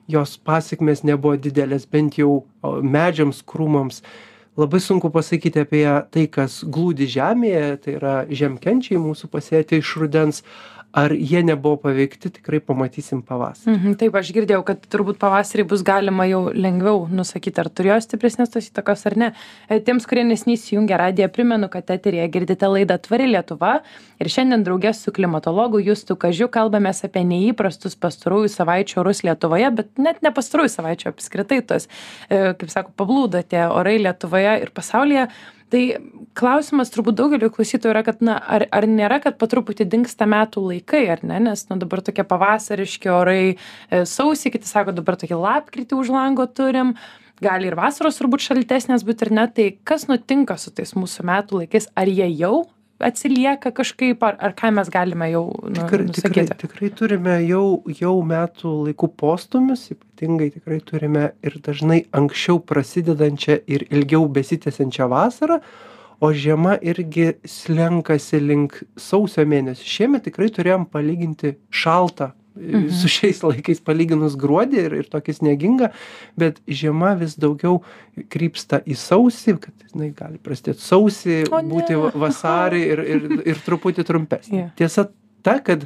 jos 0.08 0.38
pasekmės 0.38 1.04
nebuvo 1.04 1.36
didelės 1.38 1.90
bent 1.92 2.18
jau 2.18 2.44
medžiams 2.82 3.42
krūmams 3.44 4.04
labai 4.58 4.80
sunku 4.82 5.10
pasakyti 5.14 5.60
apie 5.62 5.86
tai 6.12 6.26
kas 6.34 6.64
glūdi 6.66 7.06
žemėje 7.14 7.66
tai 7.84 7.94
yra 8.00 8.16
žiemkenčiai 8.40 8.98
mūsų 9.04 9.30
pasėti 9.36 9.80
iš 9.84 9.94
rudens 10.02 10.42
ar 10.98 11.14
jie 11.14 11.44
nebuvo 11.46 11.78
paveikti 11.86 12.32
tikrai 12.40 12.60
pamatysim 12.64 13.22
pavasarį 13.26 13.76
Mhm, 13.78 13.98
taip, 14.02 14.16
aš 14.18 14.32
girdėjau, 14.34 14.64
kad 14.66 14.86
turbūt 14.90 15.20
pavasarį 15.22 15.68
bus 15.70 15.84
galima 15.86 16.26
jau 16.26 16.48
lengviau 16.54 17.06
nusakyti, 17.12 17.62
ar 17.62 17.70
turėjo 17.70 18.00
stipresnės 18.06 18.54
tos 18.54 18.70
įtakos 18.72 19.06
ar 19.10 19.18
ne. 19.22 19.28
E, 19.70 19.80
Tiems, 19.84 20.08
kurie 20.10 20.24
nesnys 20.26 20.66
įjungia 20.72 20.98
radiją, 21.02 21.28
primenu, 21.34 21.70
kad 21.70 21.90
eterėje 21.94 22.28
girdite 22.34 22.70
laidą 22.72 22.98
Tvari 23.04 23.28
Lietuva 23.30 23.74
ir 24.18 24.32
šiandien 24.34 24.66
draugės 24.66 25.04
su 25.06 25.14
klimatologu 25.14 25.82
Justu 25.84 26.18
Kažiu 26.18 26.50
kalbamės 26.54 27.04
apie 27.06 27.22
neįprastus 27.28 27.98
pastarųjų 28.00 28.50
savaičių 28.56 29.02
orus 29.04 29.22
Lietuvoje, 29.28 29.70
bet 29.82 30.02
net 30.02 30.24
ne 30.26 30.34
pastarųjų 30.34 30.74
savaičių 30.74 31.12
apskritai 31.14 31.62
tos, 31.68 31.86
e, 32.30 32.56
kaip 32.58 32.74
sako, 32.74 32.96
pablūdo 32.98 33.44
tie 33.46 33.68
orai 33.70 34.00
Lietuvoje 34.02 34.58
ir 34.64 34.74
pasaulyje. 34.74 35.28
Tai 35.74 35.82
klausimas 36.38 36.92
turbūt 36.94 37.18
daugeliu 37.20 37.50
klausytojų 37.52 37.92
yra, 37.92 38.04
kad, 38.08 38.22
na, 38.24 38.38
ar, 38.40 38.64
ar 38.72 38.88
nėra, 38.88 39.20
kad 39.24 39.36
po 39.40 39.50
truputį 39.52 39.88
dinksta 39.92 40.28
metų 40.30 40.64
laikai, 40.70 41.04
ar 41.12 41.24
ne, 41.28 41.42
nes, 41.50 41.66
na, 41.68 41.76
dabar 41.82 42.00
tokie 42.06 42.24
pavasariški 42.28 43.12
orai, 43.12 43.42
e, 43.56 44.02
sausį, 44.08 44.54
kiti 44.56 44.70
sako, 44.70 44.96
dabar 44.96 45.20
tokį 45.20 45.42
lapkritį 45.42 46.00
už 46.00 46.14
lango 46.16 46.48
turim, 46.48 46.96
gali 47.44 47.68
ir 47.68 47.76
vasaros 47.78 48.22
turbūt 48.22 48.46
šaltesnės 48.48 49.04
būti 49.08 49.28
ir 49.28 49.36
ne, 49.36 49.46
tai 49.52 49.68
kas 49.84 50.08
nutinka 50.08 50.56
su 50.62 50.72
tais 50.72 50.96
mūsų 50.96 51.28
metų 51.28 51.64
laikais, 51.64 51.92
ar 52.00 52.08
jie 52.08 52.30
jau 52.38 52.64
atsilieka 53.00 53.72
kažkaip, 53.76 54.24
ar, 54.26 54.38
ar 54.42 54.54
ką 54.58 54.72
mes 54.78 54.90
galime 54.94 55.30
jau 55.32 55.44
nu, 55.64 55.74
tikrai, 55.76 56.08
tikrai, 56.10 56.46
nusakyti? 56.46 56.58
tikrai 56.64 56.90
turime 56.98 57.36
jau, 57.46 57.66
jau 58.00 58.16
metų 58.26 58.74
laikų 58.88 59.12
postumius, 59.20 59.88
ypatingai 59.94 60.50
tikrai 60.56 60.80
turime 60.86 61.28
ir 61.46 61.60
dažnai 61.66 62.04
anksčiau 62.18 62.62
prasidedančią 62.64 63.60
ir 63.70 63.86
ilgiau 63.92 64.26
besitęsiančią 64.34 65.10
vasarą, 65.14 65.60
o 66.20 66.32
žiema 66.34 66.80
irgi 66.82 67.36
slenkasi 67.46 68.42
link 68.42 68.80
sausio 68.98 69.46
mėnesio. 69.46 69.86
Šiemet 69.86 70.26
tikrai 70.26 70.50
turėjom 70.54 70.88
palyginti 70.90 71.54
šaltą 71.70 72.32
Mhm. 72.58 72.90
su 72.92 73.08
šiais 73.08 73.44
laikais 73.46 73.80
palyginus 73.86 74.36
gruodį 74.40 74.80
ir, 74.88 74.94
ir 75.04 75.08
tokį 75.14 75.36
sniegingą, 75.38 75.92
bet 76.38 76.60
žiema 76.68 77.14
vis 77.20 77.36
daugiau 77.40 77.82
krypsta 78.34 78.80
į 78.86 78.96
sausį, 78.98 79.58
kad 79.62 79.74
jinai 79.94 80.10
gali 80.18 80.38
prasidėti 80.42 80.82
sausį, 80.82 81.38
būti 81.70 81.96
va- 82.02 82.12
vasarį 82.28 82.82
ir, 82.94 83.00
ir, 83.16 83.28
ir 83.54 83.56
truputį 83.66 84.04
trumpesnė. 84.10 84.60
Jo. 84.66 84.70
Tiesa 84.76 85.08
ta, 85.44 85.60
kad 85.64 85.86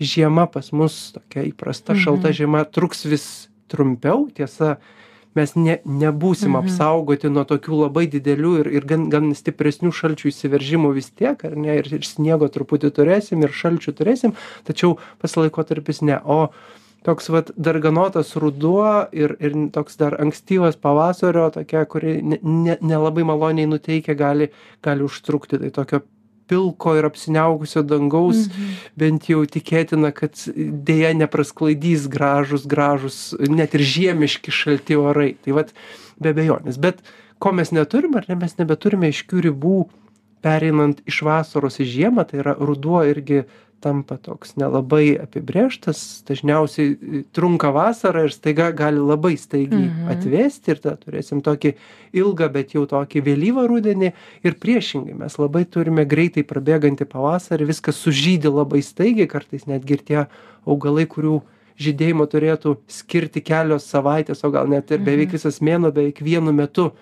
žiema 0.00 0.46
pas 0.50 0.70
mus 0.72 1.12
tokia 1.12 1.42
įprasta 1.50 1.92
Mhm. 1.92 2.00
šalta 2.04 2.32
žiema 2.32 2.64
truks 2.70 3.04
vis 3.04 3.48
trumpiau, 3.68 4.28
tiesa, 4.32 4.76
mes 5.34 5.54
ne, 5.56 5.78
nebūsim 5.86 6.52
Mhm. 6.52 6.60
apsaugoti 6.64 7.30
nuo 7.32 7.44
tokių 7.44 7.80
labai 7.86 8.06
didelių 8.06 8.52
ir, 8.60 8.70
ir 8.80 8.84
gan, 8.84 9.08
gan 9.10 9.32
stipresnių 9.34 9.92
šalčių 9.92 10.28
įsiveržimų 10.32 10.92
vis 10.94 11.10
tiek, 11.10 11.44
ar 11.44 11.56
ne, 11.56 11.78
ir, 11.80 11.88
ir 11.92 12.02
sniego 12.04 12.48
truputį 12.48 12.90
turėsim, 12.92 13.42
ir 13.42 13.50
šalčių 13.50 13.92
turėsim, 13.96 14.34
tačiau 14.64 14.98
pas 15.18 15.36
laikotarpis 15.36 16.02
ne. 16.02 16.20
O 16.24 16.50
toks 17.02 17.28
vat 17.34 17.50
darganotas 17.58 18.36
ruduo 18.36 19.08
ir, 19.12 19.36
ir 19.40 19.56
toks 19.74 19.96
dar 19.98 20.14
ankstyvas 20.22 20.76
pavasario, 20.76 21.50
tokia, 21.50 21.84
kuri 21.84 22.20
nelabai 22.22 22.38
ne, 22.44 22.76
nelabai 22.80 23.24
maloniai 23.26 23.66
nuteikia, 23.66 24.14
gali, 24.14 24.50
gali 24.82 25.02
užtrukti. 25.02 25.58
Tai 25.58 25.70
tokio 25.70 26.02
pilko 26.48 26.96
ir 26.98 27.04
apsiniaugusio 27.08 27.82
dangaus 27.82 28.48
Mhm. 28.48 28.74
bent 28.96 29.28
jau 29.28 29.44
tikėtina, 29.46 30.12
kad 30.12 30.32
dėja 30.88 31.14
neprasklaidys 31.16 32.08
gražus, 32.08 32.66
gražus, 32.66 33.34
net 33.40 33.74
ir 33.74 33.80
žiemiški 33.80 34.50
šalti 34.50 34.96
orai. 34.96 35.36
Tai 35.44 35.52
vad 35.52 35.72
be 36.20 36.32
bejonės. 36.34 36.78
Bet 36.78 37.02
ko 37.38 37.52
mes 37.52 37.70
neturim, 37.72 38.14
ar 38.16 38.24
ne, 38.28 38.34
mes 38.36 38.54
nebeturime 38.58 39.08
iškių 39.10 39.40
ribų 39.48 39.88
pereinant 40.42 41.00
iš 41.06 41.22
vasaros 41.22 41.78
į 41.78 41.86
žiemą, 41.86 42.26
tai 42.28 42.38
yra 42.42 42.54
ruduo 42.58 43.02
irgi 43.06 43.44
tampa 43.82 44.16
toks 44.22 44.54
nelabai 44.60 45.16
apibrėžtas, 45.20 46.22
dažniausiai 46.28 46.92
e, 46.94 47.22
trunka 47.34 47.72
vasarą 47.74 48.24
ir 48.28 48.32
staiga 48.34 48.70
gali 48.72 49.02
labai 49.02 49.34
staigiai 49.36 49.88
Mhm. 49.90 50.08
atvėsti 50.14 50.70
ir 50.74 50.80
tada 50.84 50.96
turėsim 51.02 51.42
tokį 51.42 51.74
ilgą, 52.22 52.48
bet 52.52 52.74
jau 52.76 52.86
tokį 52.86 53.22
vėlyvą 53.28 53.66
rudenį 53.68 54.12
ir 54.44 54.54
priešingai 54.62 55.14
mes 55.18 55.38
labai 55.38 55.64
turime 55.66 56.04
greitai 56.06 56.44
prabėgantį 56.46 57.04
pavasarį, 57.12 57.66
viskas 57.72 57.98
sužydė 58.00 58.52
labai 58.54 58.82
staigiai, 58.82 59.26
kartais 59.28 59.66
netgi 59.66 59.98
ir 59.98 60.02
tie 60.06 60.20
augalai, 60.66 61.06
kurių 61.06 61.40
žydėjimo 61.82 62.26
turėtų 62.30 62.76
skirti 62.86 63.40
kelios 63.42 63.86
savaitės, 63.90 64.44
o 64.44 64.50
gal 64.54 64.68
net 64.68 64.90
ir 64.92 64.98
beveik 64.98 65.28
Mhm. 65.32 65.36
visas 65.38 65.58
mėnuo, 65.60 65.90
beveik 65.92 66.20
vienu 66.22 66.52
metu 66.52 66.92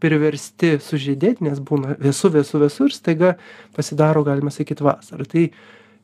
priversti 0.00 0.76
sužydėti, 0.82 1.40
nes 1.46 1.60
būna 1.60 1.96
vėsu, 1.96 2.28
vėsu, 2.34 2.60
vėsu 2.60 2.84
ir 2.84 2.92
staiga 2.92 3.30
pasidaro, 3.76 4.22
galima 4.26 4.50
sakyti, 4.52 4.84
vasara. 4.84 5.24
Tai 5.24 5.46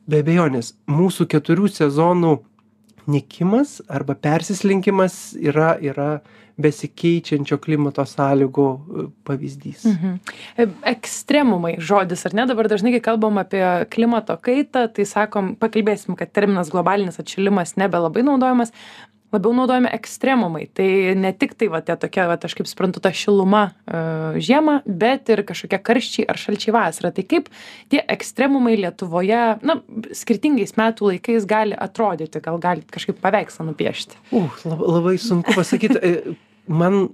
be 0.09 0.23
abejonės, 0.23 0.73
mūsų 0.91 1.27
keturių 1.31 1.69
sezonų 1.71 2.37
nikimas 3.09 3.81
arba 3.91 4.15
persislinkimas 4.15 5.33
yra, 5.39 5.73
yra 5.83 6.21
besikeičiančio 6.61 7.57
klimato 7.57 8.03
sąlygų 8.05 8.65
e, 8.69 9.05
pavyzdys. 9.25 9.85
Mhm. 9.89 10.17
E, 10.57 10.67
Ekstremumai 10.93 11.73
žodis, 11.81 12.25
ar 12.29 12.35
ne? 12.37 12.45
Dabar 12.49 12.69
dažnai, 12.71 12.93
kai 12.95 13.01
kalbam 13.09 13.39
apie 13.41 13.63
klimato 13.93 14.37
kaitą, 14.37 14.85
tai 14.93 15.07
sakom, 15.09 15.53
pakalbėsim, 15.59 16.17
kad 16.19 16.31
terminas 16.35 16.69
globalinis 16.73 17.17
atšilimas 17.21 17.73
nebelabai 17.81 18.25
naudojamas, 18.27 18.73
labiau 19.33 19.53
naudojami 19.57 19.91
ekstremumai. 19.93 20.67
Tai 20.75 20.87
ne 21.19 21.33
tik 21.35 21.55
tai, 21.59 21.69
va, 21.73 21.81
tie 21.85 21.97
tokia, 21.99 22.27
va, 22.29 22.37
aš 22.37 22.55
kaip 22.57 22.69
suprantu, 22.69 23.01
ta 23.03 23.11
šiluma 23.15 23.63
uh, 23.71 24.37
žiemą, 24.37 24.79
bet 24.85 25.31
ir 25.33 25.43
kažkokie 25.47 25.81
karščiai 25.89 26.29
ar 26.31 26.39
šalčiai 26.39 26.75
vasarą. 26.75 27.13
Tai 27.15 27.25
kaip 27.27 27.51
tie 27.93 28.03
ekstremumai 28.15 28.77
Lietuvoje, 28.79 29.43
na, 29.65 29.77
skirtingais 30.15 30.77
metų 30.79 31.11
laikais 31.11 31.49
gali 31.49 31.77
atrodyti, 31.77 32.41
gal 32.43 32.61
galit 32.63 32.89
kažkaip 32.93 33.21
paveikslą 33.23 33.67
nupiešti. 33.71 34.19
Lab, 34.33 34.81
labai 34.81 35.17
sunku 35.21 35.55
pasakyti. 35.57 35.99
E, 35.99 36.39
Man 36.63 37.09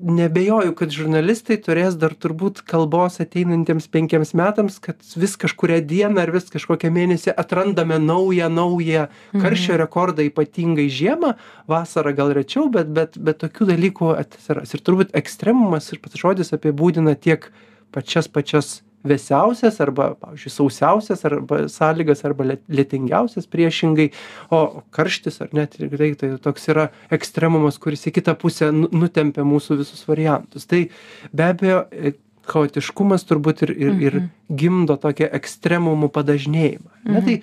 nebejoju, 0.00 0.72
kad 0.76 0.92
žurnalistai 0.94 1.58
turės 1.62 1.96
dar 2.00 2.14
turbūt 2.18 2.62
kalbos 2.68 3.20
ateinantiems 3.22 3.88
penkiems 3.92 4.32
metams, 4.38 4.78
kad 4.82 4.98
vis 5.18 5.36
kažkuria 5.40 5.80
diena 5.84 6.24
ar 6.24 6.32
vis 6.34 6.48
kažkokią 6.52 6.90
mėnesį 6.94 7.34
atrandame 7.38 7.98
naują, 8.02 8.48
naują 8.52 9.08
karščio 9.36 9.76
rekordą, 9.80 10.26
ypatingai 10.30 10.88
žiemą, 10.92 11.34
vasarą 11.70 12.14
gal 12.18 12.32
rečiau, 12.36 12.68
bet, 12.72 12.90
bet, 12.94 13.18
bet 13.18 13.42
tokių 13.44 13.68
dalykų 13.74 14.14
atsiras. 14.16 14.74
Ir 14.74 14.84
turbūt 14.86 15.12
ekstremumas 15.18 15.92
ir 15.92 16.02
pats 16.02 16.18
žodis 16.22 16.54
apibūdina 16.56 17.14
tiek 17.18 17.50
pačias 17.92 18.30
pačias 18.32 18.80
vėsiausias 19.04 19.80
arba, 19.80 20.14
pavyzdžiui, 20.20 20.50
sausiausias 20.54 21.24
arba 21.24 21.68
sąlygas 21.68 22.24
arba 22.24 22.44
liet- 22.44 22.66
lietingiausias 22.68 23.46
priešingai, 23.50 24.10
o 24.50 24.82
karštis 24.94 25.40
ar 25.42 25.48
net 25.52 25.74
ir 25.80 25.90
tai, 26.16 26.38
toks 26.38 26.68
yra 26.68 26.90
ekstremumas, 27.10 27.78
kuris 27.78 28.06
į 28.06 28.12
kitą 28.20 28.34
pusę 28.38 28.70
nu- 28.72 28.88
nutempia 28.92 29.42
mūsų 29.42 29.78
visus 29.82 30.04
variantus. 30.06 30.66
Tai 30.66 30.88
be 31.32 31.42
abejo, 31.42 31.86
e, 31.92 32.12
chaotiškumas 32.46 33.22
turbūt 33.24 33.62
ir, 33.62 33.70
ir, 33.70 33.92
ir 34.02 34.14
Mhm. 34.20 34.56
gimdo 34.56 34.96
tokią 34.98 35.30
ekstremumų 35.30 36.08
padažnėjimą. 36.10 36.90
Ne, 37.04 37.20
Mhm. 37.20 37.24
tai 37.24 37.42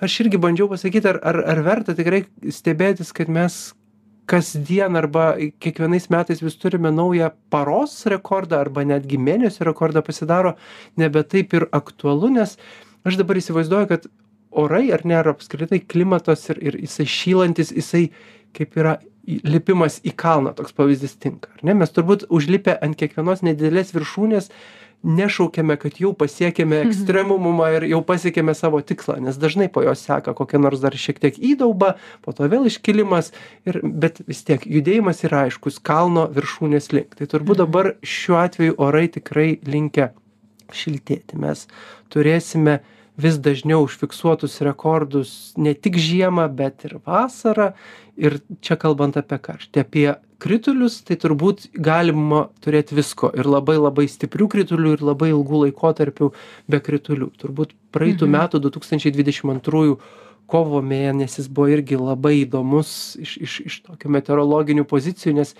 aš 0.00 0.20
irgi 0.20 0.38
bandžiau 0.38 0.68
pasakyti, 0.68 1.04
ar, 1.06 1.20
ar, 1.22 1.36
ar 1.44 1.62
verta 1.62 1.94
tikrai 1.94 2.24
stebėtis, 2.48 3.12
kad 3.12 3.28
mes 3.28 3.74
kasdien 4.28 4.96
arba 5.00 5.30
kiekvienais 5.62 6.08
metais 6.12 6.42
vis 6.44 6.56
turime 6.60 6.90
naują 6.92 7.30
paros 7.50 7.94
rekordą 8.12 8.60
arba 8.60 8.84
netgi 8.84 9.18
mėnesio 9.18 9.64
rekordą 9.68 10.02
pasidaro 10.04 10.54
nebe 11.00 11.24
taip 11.24 11.54
ir 11.56 11.68
aktualu, 11.72 12.32
nes 12.36 12.56
aš 13.08 13.16
dabar 13.20 13.40
įsivaizduoju, 13.40 13.88
kad 13.88 14.08
orai 14.50 14.88
ar 14.92 15.04
ne, 15.08 15.16
ar 15.20 15.32
apskritai 15.32 15.80
klimatas 15.80 16.48
ir, 16.52 16.60
ir 16.60 16.80
jisai 16.82 17.06
šylantis, 17.08 17.72
jisai 17.72 18.08
kaip 18.56 18.76
yra 18.80 18.98
lipimas 19.28 19.98
į 20.06 20.14
kalną, 20.16 20.54
toks 20.56 20.74
pavyzdys 20.76 21.18
tinka. 21.20 21.52
Ne? 21.62 21.74
Mes 21.76 21.92
turbūt 21.92 22.26
užlipę 22.32 22.78
ant 22.84 22.96
kiekvienos 22.98 23.44
nedidelės 23.44 23.92
viršūnės 23.96 24.48
nešaukiame, 25.06 25.76
kad 25.78 26.00
jau 26.02 26.10
pasiekėme 26.18 26.80
ekstremumą 26.88 27.68
ir 27.76 27.86
jau 27.92 28.00
pasiekėme 28.06 28.54
savo 28.58 28.80
tikslą, 28.82 29.18
nes 29.22 29.38
dažnai 29.38 29.68
po 29.72 29.84
jos 29.86 30.02
seka 30.02 30.34
kokia 30.38 30.58
nors 30.58 30.82
dar 30.82 30.96
šiek 30.98 31.20
tiek 31.22 31.38
įdauba, 31.38 31.94
po 32.24 32.34
to 32.34 32.48
vėl 32.50 32.66
iškilimas, 32.70 33.30
ir, 33.68 33.80
bet 33.82 34.22
vis 34.26 34.42
tiek 34.46 34.66
judėjimas 34.66 35.22
yra 35.28 35.46
aiškus 35.46 35.78
kalno 35.78 36.26
viršūnės 36.34 36.90
link. 36.96 37.14
Tai 37.18 37.30
turbūt 37.30 37.62
dabar 37.62 37.94
šiuo 38.02 38.40
atveju 38.42 38.78
orai 38.82 39.06
tikrai 39.14 39.50
linkia 39.66 40.10
šiltėti. 40.74 41.38
Mes 41.40 41.66
turėsime 42.12 42.80
vis 43.18 43.38
dažniau 43.42 43.82
užfiksuotus 43.86 44.60
rekordus 44.66 45.32
ne 45.58 45.74
tik 45.74 45.98
žiemą 45.98 46.46
bet 46.54 46.86
ir 46.86 46.98
vasarą. 47.06 47.72
Ir 48.18 48.40
čia 48.64 48.74
kalbant 48.78 49.14
apie 49.18 49.38
karštį 49.38 49.82
apie 49.82 50.06
kritulius 50.42 51.00
tai 51.06 51.18
turbūt 51.18 51.68
galima 51.74 52.46
turėt 52.64 52.90
visko. 52.94 53.30
Ir 53.34 53.46
labai 53.46 53.76
labai 53.78 54.06
stiprių 54.10 54.48
kritulių 54.54 54.94
ir 54.96 55.04
labai 55.06 55.32
ilgų 55.34 55.64
laikotarpių 55.66 56.30
be 56.70 56.80
kritulių. 56.82 57.30
Turbūt 57.38 57.74
praeitų 57.94 58.30
metų 58.30 58.62
du 58.62 58.72
tūkstančiai 58.74 59.14
dvidešim 59.14 59.54
antrųjų 59.54 59.98
kovo 60.48 60.80
mėnesis 60.82 61.50
buvo 61.52 61.68
irgi 61.74 61.98
labai 62.00 62.40
įdomus 62.42 62.90
iš 63.20 63.36
iš 63.44 63.58
iš 63.68 63.80
tokių 63.86 64.14
meteorologinių 64.16 64.86
pozicijų 64.88 65.36
nes 65.42 65.54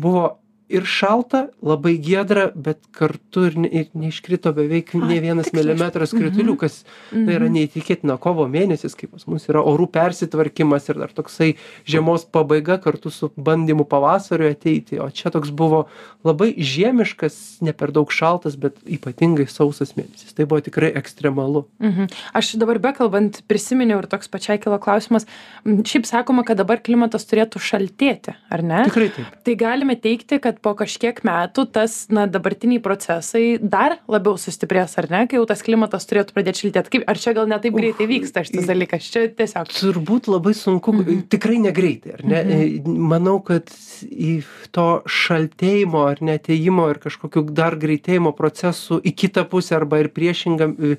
buvo 0.00 0.38
ir 0.70 0.86
šalta 0.88 1.46
labai 1.64 1.96
giedra 2.02 2.48
bet 2.54 2.80
kartu 2.96 3.46
ir 3.48 3.58
ne 3.64 3.70
ir 3.80 3.88
neiškrito 3.98 4.52
beveik 4.56 4.94
nė 4.94 5.20
vienas 5.24 5.52
milimetras 5.56 6.14
kritulių 6.16 6.56
kas 6.60 6.82
tai 7.10 7.36
yra 7.36 7.50
neįtikėtina 7.52 8.18
kovo 8.22 8.46
mėnesis 8.50 8.96
kai 8.98 9.10
pas 9.10 9.26
mus 9.30 9.48
yra 9.50 9.64
orų 9.66 9.90
persitvarkymas 9.94 10.88
ir 10.92 11.02
dar 11.02 11.14
toksai 11.16 11.52
žiemos 11.88 12.26
pabaiga 12.30 12.78
kartu 12.82 13.12
su 13.14 13.32
bandymu 13.36 13.86
pavasariui 13.90 14.54
ateiti 14.54 15.00
o 15.02 15.08
čia 15.10 15.32
toks 15.34 15.50
buvo 15.50 15.84
labai 16.26 16.52
žiemiškas 16.56 17.60
ne 17.66 17.74
per 17.76 17.92
daug 17.96 18.12
šaltas 18.14 18.58
bet 18.60 18.78
ypatingai 18.86 19.48
sausas 19.50 19.96
mėnesis 19.98 20.36
tai 20.36 20.46
buvo 20.46 20.62
tikrai 20.64 20.94
ekstremalu 21.00 21.66
Mhm. 21.80 22.10
Aš 22.36 22.52
dabar 22.60 22.78
bekalbant 22.82 23.40
prisiminiau 23.48 24.02
ir 24.02 24.08
toks 24.10 24.28
pačiai 24.28 24.60
kilo 24.60 24.78
klausimas. 24.82 25.26
Šiaip 25.64 26.06
sakoma, 26.08 26.44
kad 26.46 26.60
dabar 26.60 26.80
klimatas 26.84 27.24
turėtų 27.30 27.62
šaltėti, 27.62 28.34
ar 28.52 28.62
ne? 28.62 28.82
tikrai 28.88 29.08
taip 29.14 29.38
Tai 29.46 29.54
galime 29.56 29.96
teikti, 29.96 30.40
kad 30.42 30.59
po 30.62 30.74
kažkiek 30.78 31.22
metų 31.26 31.66
tas, 31.72 32.02
na, 32.12 32.26
dabartiniai 32.30 32.82
procesai 32.84 33.44
dar 33.60 33.98
labiau 34.10 34.36
sustiprės, 34.40 34.98
ar 35.00 35.10
ne, 35.12 35.24
kai 35.30 35.40
jau 35.40 35.46
tas 35.48 35.64
klimatas 35.66 36.08
turėtų 36.10 36.36
pradėti 36.36 36.66
šiltėti. 36.66 36.94
Kaip, 36.96 37.08
ar 37.10 37.20
čia 37.20 37.34
gal 37.36 37.48
netaip 37.50 37.76
greitai 37.76 38.08
vyksta 38.10 38.44
šitas 38.46 38.68
dalykas? 38.68 39.08
Čia 39.10 39.26
tiesiog. 39.32 39.72
turbūt 39.80 40.28
labai 40.30 40.52
sunku 40.56 40.94
tikrai 41.32 41.58
negreitai 41.62 42.18
ar 42.18 42.24
ne 42.26 42.40
E, 42.50 42.80
manau 42.84 43.38
kad 43.44 43.70
į 44.04 44.40
to 44.74 45.02
šaltėjimo 45.08 46.02
ar 46.10 46.22
ne 46.24 46.36
atėjimo 46.38 46.86
ir 46.92 47.00
kažkokių 47.02 47.44
dar 47.56 47.76
greitėjimo 47.80 48.32
procesų 48.36 49.00
į 49.06 49.12
kitą 49.22 49.44
pusę 49.50 49.76
arba 49.78 50.00
ir 50.02 50.10
priešingam 50.14 50.74
e, 50.76 50.96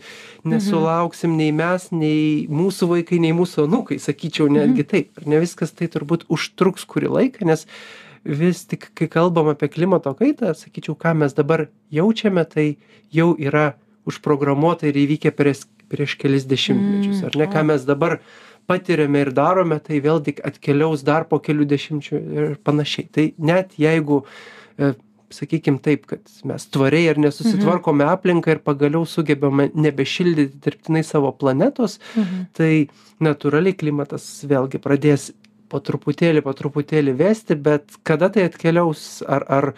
nesulauksim 0.48 1.36
nei 1.40 1.52
mes 1.56 1.90
nei 1.94 2.48
mūsų 2.52 2.92
vaikai 2.96 3.22
nei 3.24 3.34
mūsų 3.38 3.68
anūkai 3.68 4.00
sakyčiau 4.02 4.50
netgi 4.52 4.88
taip 4.94 5.22
ar 5.22 5.28
ne 5.34 5.42
viskas 5.44 5.76
tai 5.76 5.90
turbūt 5.92 6.28
užtruks 6.32 6.88
kurį 6.90 7.14
laiką 7.18 7.50
nes 7.50 7.68
vis 8.26 8.66
tik 8.70 8.92
kai 8.98 9.08
kalbam 9.10 9.50
apie 9.52 9.70
klimato 9.72 10.14
kaitą 10.18 10.54
sakyčiau 10.58 10.96
ką 10.96 11.16
mes 11.24 11.34
dabar 11.34 11.68
jaučiame 11.92 12.46
tai 12.46 12.68
jau 13.12 13.34
yra 13.38 13.74
užprogramuota 14.10 14.90
ir 14.90 14.98
įvykę 15.06 15.34
prieš 15.38 15.66
prieš 15.92 16.16
kelis 16.22 16.48
dešimtmečius 16.48 17.26
ar 17.28 17.38
ne? 17.40 17.48
Ką 17.52 17.66
mes 17.68 17.86
dabar 17.88 18.20
patiriame 18.70 19.26
ir 19.26 19.34
darome 19.36 19.80
tai 19.84 20.00
vėl 20.04 20.22
tik 20.24 20.42
atkeliaus 20.48 21.04
dar 21.08 21.28
po 21.28 21.42
kelių 21.44 21.68
dešimčių 21.74 22.20
ir 22.42 22.60
panašiai. 22.64 23.08
Tai 23.12 23.26
net 23.52 23.76
jeigu 23.82 24.22
e, 24.78 24.94
sakykim 25.36 25.80
taip 25.84 26.06
kad 26.12 26.32
mes 26.48 26.68
tvariai 26.72 27.12
ar 27.12 27.20
nesusitvarkome 27.26 28.08
aplinką 28.08 28.56
ir 28.56 28.64
pagaliau 28.64 29.06
sugebame 29.08 29.70
nebešildyti 29.74 30.62
dirbtinai 30.64 31.04
savo 31.08 31.32
planetos 31.32 32.00
tai 32.58 32.88
natūraliai 33.24 33.78
klimatas 33.78 34.28
vėlgi 34.48 34.82
pradės 34.84 35.32
po 35.72 35.80
truputėlį 35.80 36.44
po 36.46 36.54
truputėlį 36.58 37.16
vėsti 37.24 37.58
bet 37.70 37.98
kada 38.08 38.30
tai 38.34 38.50
atkeliaus 38.50 39.24
ar 39.28 39.48
ar 39.48 39.72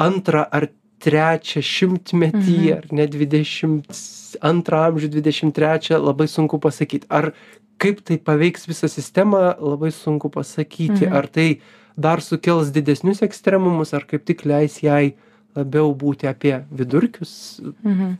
antrą 0.00 0.46
ar 0.48 0.70
trečią 1.04 1.60
šimtmetį 1.60 2.58
ar 2.78 2.88
net 2.96 3.12
dvidešimt 3.12 4.00
antrą 4.44 4.86
amžių 4.90 5.12
dvidešim 5.12 5.52
trečią 5.56 6.00
labai 6.00 6.26
sunku 6.32 6.60
pasakyt 6.62 7.04
ar 7.12 7.34
kaip 7.78 8.00
tai 8.04 8.18
paveiks 8.18 8.66
visą 8.68 8.88
sistemą 8.88 9.42
labai 9.60 9.92
sunku 9.92 10.30
pasakyti. 10.32 11.08
Ar 11.08 11.28
tai 11.28 11.60
dar 11.96 12.20
sukels 12.24 12.72
didesnius 12.74 13.22
ekstremumus 13.24 13.94
ar 13.96 14.06
kaip 14.08 14.24
tik 14.28 14.44
leis 14.48 14.80
jai 14.84 15.16
labiau 15.56 15.92
būti 15.96 16.28
apie 16.30 16.54
vidurkius. 16.70 17.32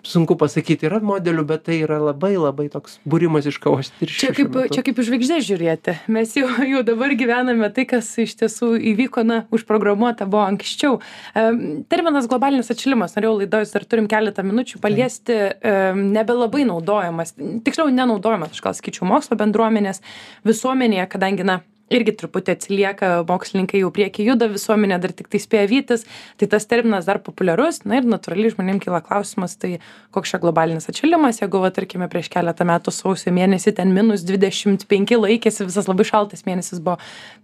Sunku 0.07 0.37
pasakyt 0.41 0.85
yra 0.87 1.01
modelių 1.05 1.45
bet 1.49 1.67
tai 1.69 1.81
yra 1.85 1.99
labai 2.03 2.35
labai 2.37 2.69
toks 2.73 2.99
būrimas 3.09 3.47
iš 3.49 3.59
kavos 3.63 3.93
tirščių 4.01 4.27
Čia 4.27 4.33
kaip, 4.37 4.57
čia 4.73 4.85
kaip 4.87 5.01
iš 5.01 5.11
žvaigždės 5.11 5.47
žiūrėti. 5.49 5.97
Mes 6.13 6.35
jau, 6.39 6.49
jau 6.73 6.83
dabar 6.87 7.15
gyvename 7.19 7.71
tai, 7.75 7.87
kas 7.89 8.09
iš 8.23 8.37
tiesų 8.41 8.73
įvyko, 8.93 9.25
na, 9.27 9.43
užprogramuota 9.55 10.29
buvo 10.31 10.45
anksčiau. 10.47 11.01
Em, 11.37 11.63
Terminas 11.91 12.29
globalinis 12.31 12.73
atšilimas, 12.73 13.17
norėjau 13.17 13.37
laidojas, 13.43 13.75
dar 13.77 13.87
turim 13.89 14.09
keletą 14.11 14.45
minučių 14.47 14.81
paliesti, 14.83 15.39
em, 15.61 16.07
nebelabai 16.17 16.67
naudojamas, 16.69 17.37
tiksliau 17.37 17.93
nenaudojamas, 17.93 18.55
aš 18.57 18.65
gal 18.65 18.77
skaičiau 18.77 19.09
mokslo 19.09 19.39
bendruomenės 19.39 20.03
visuomenėje, 20.47 21.09
kadangi, 21.13 21.47
na, 21.47 21.61
irgi 21.93 22.15
truputį 22.19 22.55
atsilieka, 22.57 23.11
mokslininkai 23.29 23.81
jau 23.83 23.91
prieki 23.95 24.27
juda, 24.27 24.49
visuomenė 24.51 24.99
dar 25.03 25.13
tik 25.15 25.29
tai 25.31 25.41
spėja 25.43 25.69
vytis, 25.71 26.05
tai 26.41 26.49
tas 26.51 26.67
terminas 26.67 27.07
dar 27.07 27.21
populiarus, 27.23 27.83
na 27.87 28.01
ir 28.01 28.09
natūraliai 28.11 28.55
žmonėms 28.55 28.83
kyla 28.83 29.01
klausimas, 29.07 29.55
tai 29.61 29.77
koks 30.15 30.33
čia 30.33 30.41
globalinis 30.43 30.91
atšilimas, 30.91 31.41
jeigu, 31.43 31.61
va, 31.63 31.71
tarkime, 31.75 32.09
prieš 32.11 32.31
keletą 32.33 32.67
metų 32.67 32.95
sausio 32.95 33.31
mėnesį 33.37 33.77
ten 33.79 33.95
minus 33.95 34.27
25 34.27 35.21
laikėsi, 35.23 35.67
visas 35.69 35.87
labai 35.91 36.09
šaltas 36.09 36.43
mėnesis 36.49 36.83
buvo, 36.83 36.99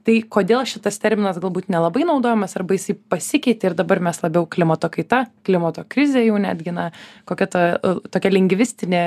tai 0.06 0.18
kodėl 0.26 0.66
šitas 0.68 0.98
terminas 1.02 1.38
galbūt 1.42 1.70
nelabai 1.72 2.02
naudojamas, 2.08 2.56
arba 2.58 2.78
jisai 2.78 2.98
pasikeitė 2.98 3.70
ir 3.70 3.78
dabar 3.78 4.02
mes 4.02 4.18
labiau 4.24 4.48
klimato 4.50 4.90
kaita, 4.90 5.28
klimato 5.46 5.86
krizė 5.86 6.26
jau 6.26 6.40
netgi, 6.42 6.74
na, 6.74 6.90
kokia 7.30 7.50
ta 7.52 7.64
tokia 8.10 8.34
lingvistinė 8.34 9.06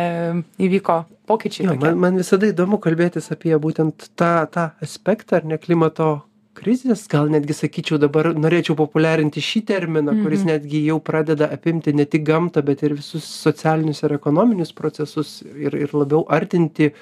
įvyko 0.63 1.03
pokyčiai. 1.27 1.67
Tokie. 1.71 1.81
man, 1.81 1.99
man 2.03 2.21
visada 2.21 2.49
įdomu 2.51 2.79
kalbėtis 2.83 3.31
apie 3.33 3.55
būtent 3.61 4.09
tą, 4.19 4.33
tą 4.51 4.69
aspektą, 4.83 5.41
ar 5.41 5.49
ne 5.49 5.59
klimato 5.61 6.13
krizės, 6.55 7.03
gal 7.11 7.29
netgi 7.31 7.55
sakyčiau 7.55 7.99
dabar 8.01 8.31
norėčiau 8.37 8.77
populiarinti 8.79 9.43
šį 9.43 9.61
terminą, 9.71 10.15
kuris 10.23 10.45
netgi 10.47 10.85
jau 10.87 10.97
pradeda 11.03 11.49
apimti 11.51 11.93
ne 11.95 12.07
tik 12.07 12.23
gamtą, 12.27 12.63
bet 12.65 12.83
ir 12.85 12.95
visus 12.97 13.27
socialinius 13.43 14.03
ir 14.05 14.15
ekonominius 14.15 14.73
procesus 14.75 15.41
ir, 15.43 15.75
ir 15.75 15.95
labiau 15.95 16.23
artinti 16.31 16.93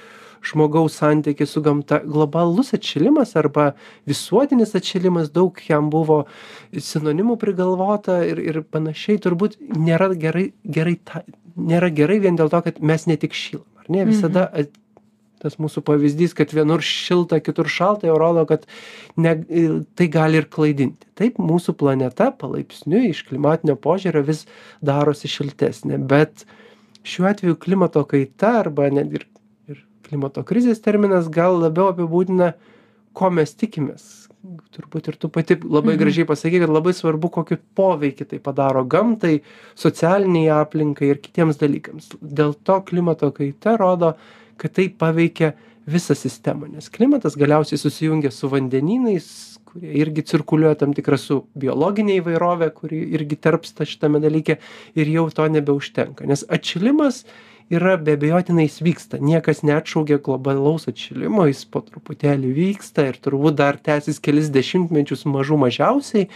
žmogaus 0.43 0.97
santykį 0.99 1.47
su 1.47 1.61
gamta. 1.63 2.01
Globalus 2.03 2.73
atšilimas 2.75 3.35
arba 3.39 3.71
visuotinis 4.09 4.75
atšilimas, 4.75 5.31
daug 5.31 5.59
jam 5.69 5.87
buvo 5.93 6.23
sinonimų 6.73 7.37
prigalvota 7.39 8.19
ir, 8.27 8.41
ir 8.43 8.63
panašiai, 8.67 9.21
turbūt 9.23 9.59
nėra 9.77 10.11
gerai, 10.19 10.49
gerai, 10.65 10.97
ta, 10.99 11.23
nėra 11.55 11.93
gerai 11.93 12.19
vien 12.25 12.39
dėl 12.39 12.51
to, 12.51 12.63
kad 12.65 12.81
mes 12.83 13.07
ne 13.07 13.19
tik 13.21 13.37
šylam. 13.37 13.69
Ar 13.83 13.91
ne? 13.91 14.05
Visada 14.09 14.47
at- 14.53 14.79
tas 15.43 15.59
mūsų 15.59 15.83
pavyzdys, 15.83 16.33
kad 16.37 16.53
vienur 16.55 16.83
šilta, 16.85 17.41
kitur 17.43 17.67
šalta, 17.67 18.07
jau 18.07 18.15
rodo, 18.21 18.45
kad 18.47 18.65
ne, 19.19 19.35
tai 19.99 20.07
gali 20.07 20.39
ir 20.39 20.47
klaidinti. 20.47 21.09
Taip, 21.19 21.39
mūsų 21.41 21.75
planeta 21.79 22.31
palaipsniui 22.31 23.11
iš 23.11 23.25
klimatinio 23.27 23.75
požiūrio 23.75 24.23
vis 24.23 24.45
darosi 24.85 25.27
šiltesnė, 25.27 25.99
bet 25.99 26.45
šiuo 27.03 27.27
atveju 27.33 27.59
klimato 27.59 28.05
kaita 28.07 28.55
arba 28.63 28.87
net 28.93 29.11
ir, 29.19 29.27
ir 29.67 29.83
klimato 30.07 30.45
krizės 30.47 30.79
terminas 30.83 31.27
gal 31.27 31.59
labiau 31.59 31.91
apibūdina, 31.91 32.53
ko 33.13 33.29
mes 33.29 33.51
tikimės. 33.59 34.29
Turbūt 34.43 35.07
ir 35.07 35.15
tu 35.15 35.29
pati 35.31 35.55
labai 35.55 35.93
gražiai 35.95 36.27
pasakė, 36.27 36.65
kad 36.65 36.71
labai 36.73 36.91
svarbu, 36.95 37.29
kokį 37.31 37.57
poveikį 37.79 38.25
tai 38.33 38.39
padaro 38.43 38.81
gamtai, 38.83 39.37
socialiniai 39.79 40.49
aplinkai 40.57 41.13
ir 41.13 41.21
kitiems 41.23 41.61
dalykams. 41.61 42.09
Dėl 42.19 42.51
to 42.67 42.81
klimato 42.89 43.29
kaita 43.35 43.77
rodo, 43.79 44.17
kad 44.59 44.75
tai 44.75 44.89
paveikia 44.91 45.53
visą 45.87 46.15
sistemą, 46.15 46.67
nes 46.75 46.91
klimatas 46.91 47.37
galiausiai 47.39 47.79
susijungia 47.79 48.33
su 48.35 48.51
vandenynais, 48.51 49.29
kurie 49.67 49.95
irgi 50.03 50.25
cirkuliuoja 50.33 50.81
tam 50.83 50.91
tikrą 50.95 51.17
su 51.19 51.39
biologinė 51.59 52.19
įvairovė, 52.19 52.69
kuri 52.75 52.99
irgi 53.15 53.39
terpsta 53.47 53.87
šitame 53.87 54.19
dalyke 54.23 54.59
ir 54.99 55.15
jau 55.15 55.29
to 55.31 55.47
nebeužtenka. 55.55 56.27
Nes 56.27 56.43
atšilimas 56.51 57.23
yra 57.23 57.52
be 57.69 58.13
abejotinai 58.13 58.67
jis 58.67 58.81
vyksta. 58.81 59.19
Niekas 59.21 59.63
neatšaukia 59.63 60.19
globalaus 60.23 60.87
atšilimo, 60.87 61.47
jis 61.47 61.65
po 61.65 61.81
truputėlį 61.81 62.51
vyksta 62.53 63.07
ir 63.09 63.17
turbūt 63.17 63.55
dar 63.55 63.77
tęsis 63.77 64.19
kelis 64.19 64.49
dešimtmečius 64.53 65.25
mažų 65.25 65.57
mažiausiai. 65.57 66.29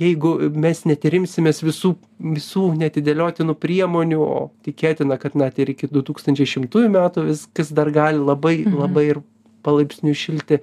Jeigu 0.00 0.36
mes 0.54 0.84
neterimsimės 0.86 1.62
visų, 1.66 1.96
visų 2.22 2.68
netidėliotinų 2.78 3.56
priemonių, 3.58 4.20
o 4.20 4.50
tikėtina, 4.64 5.18
kad 5.18 5.34
net 5.34 5.58
ir 5.58 5.72
iki 5.74 5.90
2100 5.90 6.86
metų 6.88 7.26
viskas 7.26 7.72
dar 7.74 7.90
gali 7.90 8.22
labai, 8.22 8.62
labai 8.64 9.08
ir 9.10 9.20
palaipsniui 9.66 10.14
šilti, 10.14 10.60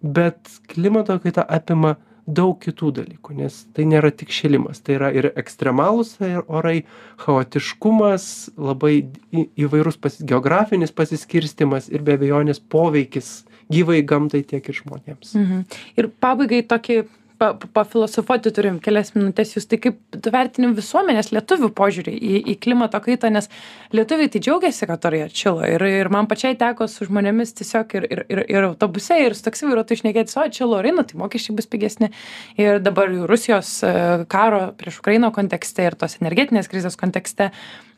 bet 0.00 0.38
klimato 0.70 1.18
kaita 1.20 1.42
apima 1.42 1.96
daug 2.34 2.56
kitų 2.62 2.92
dalykų, 3.00 3.36
nes 3.40 3.66
tai 3.76 3.84
nėra 3.90 4.10
tik 4.14 4.32
šilimas, 4.34 4.80
tai 4.84 4.96
yra 4.98 5.10
ir 5.16 5.30
ekstremalūs 5.40 6.16
orai, 6.46 6.84
chaotiškumas, 7.20 8.50
labai 8.56 8.94
į- 9.32 9.48
įvairus 9.66 9.98
pas, 10.00 10.16
geografinis 10.20 10.92
pasiskirstimas 10.94 11.88
ir 11.92 12.02
be 12.06 12.16
abejonės 12.18 12.60
poveikis 12.60 13.44
gyvai 13.70 14.00
gamtai 14.02 14.42
tiek 14.42 14.66
ir 14.68 14.74
žmonėms. 14.74 15.34
Mhm. 15.34 15.64
Ir 15.96 16.10
pabaigai 16.20 16.62
tokį 16.66 17.04
pa 17.40 17.54
pafilosofuoti 17.74 18.52
turim 18.52 18.78
kelias 18.84 19.14
minutes. 19.14 19.54
Justai 19.56 19.78
kaip 19.80 19.98
tu 20.12 20.32
vertini 20.34 20.68
visuomenės 20.76 21.32
lietuvių 21.32 21.70
požiūrį 21.78 22.12
į 22.12 22.40
į 22.52 22.56
klimato 22.60 23.00
kaitą 23.04 23.30
nes 23.32 23.48
lietuviai 23.96 24.28
tai 24.32 24.42
džiaugiasi 24.44 24.88
kad 24.90 25.06
orai 25.08 25.22
atšilo. 25.24 25.64
Ir 25.74 25.84
ir 25.88 26.10
man 26.12 26.28
pačiai 26.30 26.58
teko 26.60 26.88
su 26.90 27.08
žmonėmis 27.08 27.54
tiesiog 27.60 27.96
ir 27.96 28.08
ir 28.10 28.24
ir 28.28 28.42
ir 28.44 28.68
autobuse 28.68 29.16
ir 29.24 29.36
su 29.38 29.46
taksi 29.46 29.70
vairuotojais 29.70 30.04
šnekėtis 30.04 30.36
o 30.36 30.44
atšilo 30.44 30.80
orai 30.82 30.92
nu 30.96 31.06
tai 31.08 31.20
mokesčiai 31.22 31.56
bus 31.56 31.70
pigesni. 31.70 32.10
Ir 32.60 32.82
dabar 32.84 33.08
rusijos 33.30 33.72
e, 33.86 33.94
karo 34.28 34.66
prieš 34.76 35.00
ukrainą 35.00 35.32
kontekste 35.32 35.88
ir 35.88 35.96
tos 35.96 36.18
energetinės 36.20 36.68
krizės 36.68 37.00
kontekste 37.00 37.50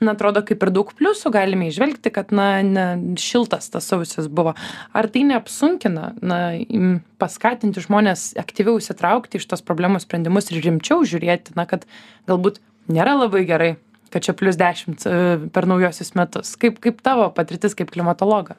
na 0.05 0.15
atrodo 0.17 0.43
kaip 0.47 0.65
ir 0.65 0.73
daug 0.75 0.91
pliusų 0.97 1.33
galime 1.35 1.69
įžvelgti 1.71 2.13
kad 2.15 2.35
na 2.35 2.49
ne 2.67 2.87
šiltas 3.21 3.71
tas 3.73 3.87
sausis 3.89 4.29
buvo. 4.29 4.57
Ar 4.93 5.09
tai 5.13 5.25
neapsunkina 5.29 6.13
na 6.21 6.41
im 6.63 7.01
paskatinti 7.23 7.85
žmones 7.85 8.33
aktyviau 8.41 8.81
įsitraukti 8.83 9.39
į 9.39 9.47
šitos 9.47 9.65
problemos 9.67 10.07
sprendimus 10.07 10.51
ir 10.51 10.63
rimčiau 10.65 11.07
žiūrėti 11.07 11.57
na 11.59 11.67
kad 11.71 11.87
galbūt 12.31 12.61
nėra 12.93 13.17
labai 13.23 13.47
gerai 13.49 13.73
kad 14.13 14.25
čia 14.25 14.35
plius 14.37 14.59
dešimt 14.61 15.07
e, 15.09 15.15
per 15.53 15.67
naujuosius 15.71 16.13
metus. 16.19 16.53
Kaip 16.61 16.77
kaip 16.85 17.01
tavo 17.05 17.31
patirtis 17.35 17.77
kaip 17.79 17.91
klimatologo? 17.95 18.59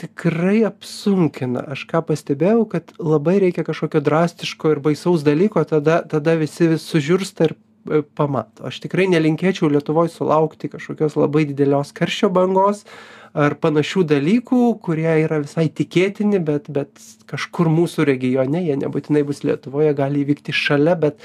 Tikrai 0.00 0.62
apsunkina. 0.64 1.66
Aš 1.74 1.84
ką 1.90 2.04
pastebėjau 2.08 2.62
kad 2.70 2.94
labai 3.02 3.40
reikia 3.42 3.66
kažkokio 3.66 4.00
drastiško 4.06 4.76
ir 4.76 4.82
baisaus 4.84 5.26
dalyko 5.26 5.64
tada 5.68 6.00
tada 6.08 6.38
visi 6.40 6.76
sužiursta 6.80 7.50
ir 7.50 7.56
E, 7.88 8.02
pamato. 8.16 8.66
Aš 8.68 8.82
tikrai 8.84 9.06
nelinkėčiau 9.08 9.70
lietuvoj 9.72 10.10
sulaukti 10.12 10.68
kažkokios 10.72 11.16
labai 11.16 11.46
didelios 11.48 11.94
karščio 11.96 12.28
bangos 12.34 12.84
ar 13.32 13.54
panašių 13.62 14.02
dalykų 14.10 14.58
kurie 14.84 15.08
yra 15.22 15.38
visai 15.40 15.68
tikėtini 15.72 16.42
bet 16.44 16.68
bet 16.68 17.00
kažkur 17.30 17.70
mūsų 17.72 18.04
regione 18.10 18.60
jie 18.66 18.76
nebūtinai 18.82 19.22
bus 19.24 19.40
lietuvoje 19.46 19.94
gali 19.96 20.26
įvykti 20.26 20.52
šalia 20.52 20.98
bet 21.06 21.24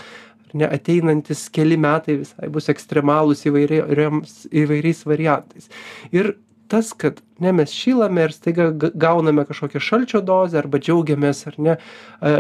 ne 0.56 0.70
ateinantys 0.72 1.50
keli 1.52 1.76
metai 1.82 2.22
visai 2.22 2.48
bus 2.54 2.72
ekstremalūs 2.72 3.44
įvairiems 3.50 4.46
įvairiais 4.56 5.04
variantais. 5.10 5.68
Ir 6.16 6.38
tas 6.72 6.94
kad 6.94 7.20
ne 7.40 7.52
mes 7.52 7.72
šylame 7.74 8.26
ir 8.26 8.34
staiga 8.34 8.70
gauname 8.74 9.46
kažkokią 9.46 9.82
šalčio 9.84 10.22
dozę 10.26 10.60
arba 10.62 10.80
džiaugiamės 10.82 11.44
ar 11.52 11.58
ne 11.68 11.76
e, 11.76 12.34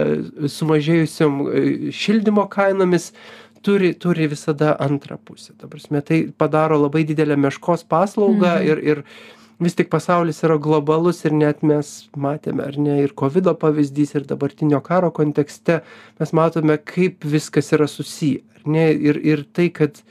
sumažėjusiom 0.56 1.41
e, 1.45 1.63
šildymo 1.95 2.47
kainomis 2.51 3.12
turi 3.65 3.93
turi 3.99 4.28
visada 4.32 4.75
antrą 4.80 5.17
pusę 5.25 5.54
ta 5.58 5.67
prasme 5.67 6.01
tai 6.06 6.19
padaro 6.38 6.78
labai 6.86 7.04
didelę 7.10 7.38
meškos 7.45 7.84
paslaugą 7.89 8.54
Mhm. 8.60 8.67
ir 8.71 8.78
ir 8.91 9.04
vis 9.60 9.75
tik 9.75 9.89
pasaulis 9.89 10.41
yra 10.43 10.58
globalus 10.60 11.23
ir 11.25 11.32
net 11.32 11.63
mes 11.63 12.10
matėme 12.17 12.65
ar 12.67 12.78
ne 12.78 12.97
ir 13.04 13.13
kovido 13.15 13.54
pavyzdys 13.56 14.15
ir 14.15 14.23
dabartinio 14.28 14.82
karo 14.84 15.12
kontekste 15.12 15.82
mes 16.19 16.34
matome 16.34 16.78
kaip 16.78 17.23
viskas 17.36 17.71
yra 17.73 17.88
susiję 17.88 18.41
ar 18.56 18.62
ne 18.75 18.86
ir 18.93 19.15
ir 19.32 19.45
tai 19.54 19.69
kad 19.69 20.01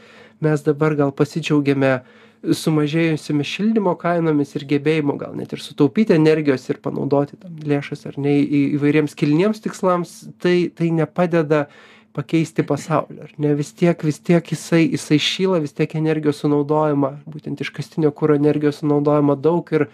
mes 0.41 0.63
dabar 0.65 0.95
gal 0.97 1.13
pasidžiaugiame 1.13 2.01
sumažėjusiomis 2.45 3.49
šildymo 3.57 3.95
kainomis 4.01 4.55
ir 4.59 4.65
gebėjimu 4.69 5.17
gal 5.21 5.35
net 5.39 5.53
ir 5.57 5.63
sutaupyti 5.65 6.13
energijos 6.17 6.67
ir 6.71 6.81
panaudoti 6.85 7.39
tam 7.41 7.57
lėšas 7.71 8.07
ar 8.11 8.19
ne 8.21 8.35
į 8.43 8.61
įvairiems 8.79 9.17
kilniems 9.17 9.63
tikslams 9.65 10.13
tai 10.43 10.57
tai 10.77 10.91
nepadeda 10.93 11.67
pakeisti 12.15 12.65
pasaulį 12.67 13.27
ar 13.27 13.33
ne? 13.43 13.55
Vis 13.59 13.73
tiek 13.77 14.01
vis 14.07 14.21
tiek 14.23 14.51
jisai 14.55 14.85
jisai 14.87 15.19
šyla 15.21 15.61
vis 15.65 15.75
tiek 15.77 15.95
energijos 15.99 16.43
sunaudojama 16.45 17.17
būtent 17.27 17.63
iškastinio 17.65 18.13
kuro 18.15 18.37
energijos 18.39 18.83
sunaudojama 18.83 19.37
daug 19.41 19.73
ir 19.75 19.89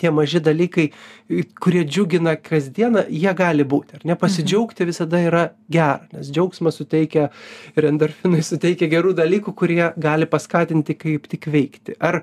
tie 0.00 0.10
maži 0.14 0.40
dalykai 0.40 0.86
kurie 1.60 1.82
džiugina 1.84 2.36
kasdieną 2.40 3.04
jie 3.08 3.34
gali 3.36 3.66
būti 3.68 3.98
ar 3.98 4.06
ne? 4.08 4.16
Pasidžiaugti 4.20 4.88
visada 4.88 5.20
yra 5.26 5.44
gera 5.72 6.08
nes 6.14 6.32
džiaugsmas 6.32 6.80
suteikia 6.80 7.28
ir 7.76 7.88
endorfinai 7.92 8.42
suteikia 8.46 8.90
gerų 8.92 9.14
dalykų 9.20 9.54
kurie 9.56 9.84
gali 10.00 10.28
paskatinti 10.30 10.96
kaip 10.98 11.28
tik 11.30 11.48
veikti. 11.52 11.96
Ar 12.00 12.22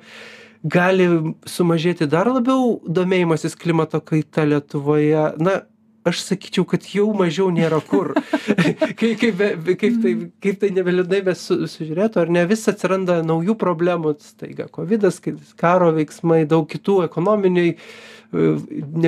gali 0.64 1.08
sumažėti 1.48 2.10
dar 2.10 2.30
labiau 2.32 2.78
domėjimasis 2.86 3.58
klimato 3.60 4.02
kaita 4.02 4.46
lietuvoje? 4.48 5.34
Na 5.42 5.62
aš 6.10 6.22
sakyčiau 6.26 6.66
kad 6.70 6.86
jau 6.92 7.08
mažiau 7.18 7.50
nėra 7.54 7.80
kur. 7.86 8.14
Kai 9.00 9.14
kaip 9.20 9.40
be 9.40 9.76
kaip 9.80 10.00
tai 10.04 10.14
kaip 10.44 10.60
tai 10.62 10.72
nebeliūdnai 10.76 11.22
besu 11.28 11.60
sužiūrėtų 11.70 12.24
ar 12.24 12.34
ne 12.34 12.46
vis 12.50 12.68
atsiranda 12.72 13.20
naujų 13.26 13.58
problemų 13.60 14.16
staiga 14.24 14.68
kovidas 14.72 15.20
kai 15.24 15.36
karo 15.60 15.92
veiksmai 15.96 16.44
daug 16.50 16.68
kitų 16.70 17.02
ekonominiai 17.08 17.76
e, 17.76 17.78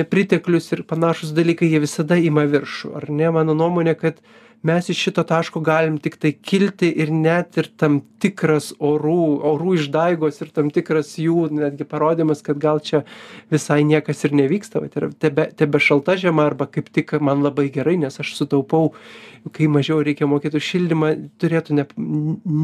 nepriteklius 0.00 0.70
ir 0.76 0.84
panašūs 0.90 1.34
dalykai 1.36 1.70
jie 1.72 1.82
visada 1.82 2.18
ima 2.20 2.46
viršų 2.50 2.94
ar 3.00 3.10
ne? 3.10 3.32
Mano 3.34 3.56
nuomone 3.58 3.96
kad 3.98 4.22
mes 4.62 4.88
iš 4.92 4.98
šito 5.06 5.22
taško 5.24 5.60
galim 5.64 5.98
tiktai 5.98 6.32
kilti 6.32 6.90
ir 7.02 7.10
net 7.12 7.56
ir 7.60 7.70
tam 7.80 8.00
tikras 8.20 8.70
orų 8.76 9.40
orų 9.50 9.76
išdaigos 9.78 10.42
ir 10.44 10.50
tam 10.52 10.68
tikras 10.74 11.14
jų 11.20 11.46
netgi 11.56 11.86
parodymas 11.88 12.44
kad 12.44 12.60
gal 12.60 12.82
čia 12.84 13.02
visai 13.52 13.80
niekas 13.88 14.24
ir 14.28 14.36
nevyksta 14.36 14.82
vat 14.84 14.98
yra 15.00 15.08
tebe 15.16 15.48
tebešalta 15.56 16.18
žiema 16.20 16.44
arba 16.50 16.68
kaip 16.68 16.92
tik 16.92 17.16
man 17.20 17.40
labai 17.46 17.70
gerai 17.72 17.96
nes 18.00 18.20
aš 18.20 18.34
sutaupau 18.36 18.92
kai 19.56 19.70
mažiau 19.72 20.02
reikia 20.04 20.28
mokėt 20.28 20.58
už 20.58 20.68
šildymą 20.74 21.14
turėtų 21.40 21.80
ne 21.80 21.86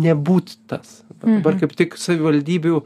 nebūt 0.07 0.57
tas 0.69 1.03
dabar 1.23 1.55
Mhm. 1.55 1.61
kaip 1.61 1.73
tik 1.77 1.97
savivaldybių 1.97 2.83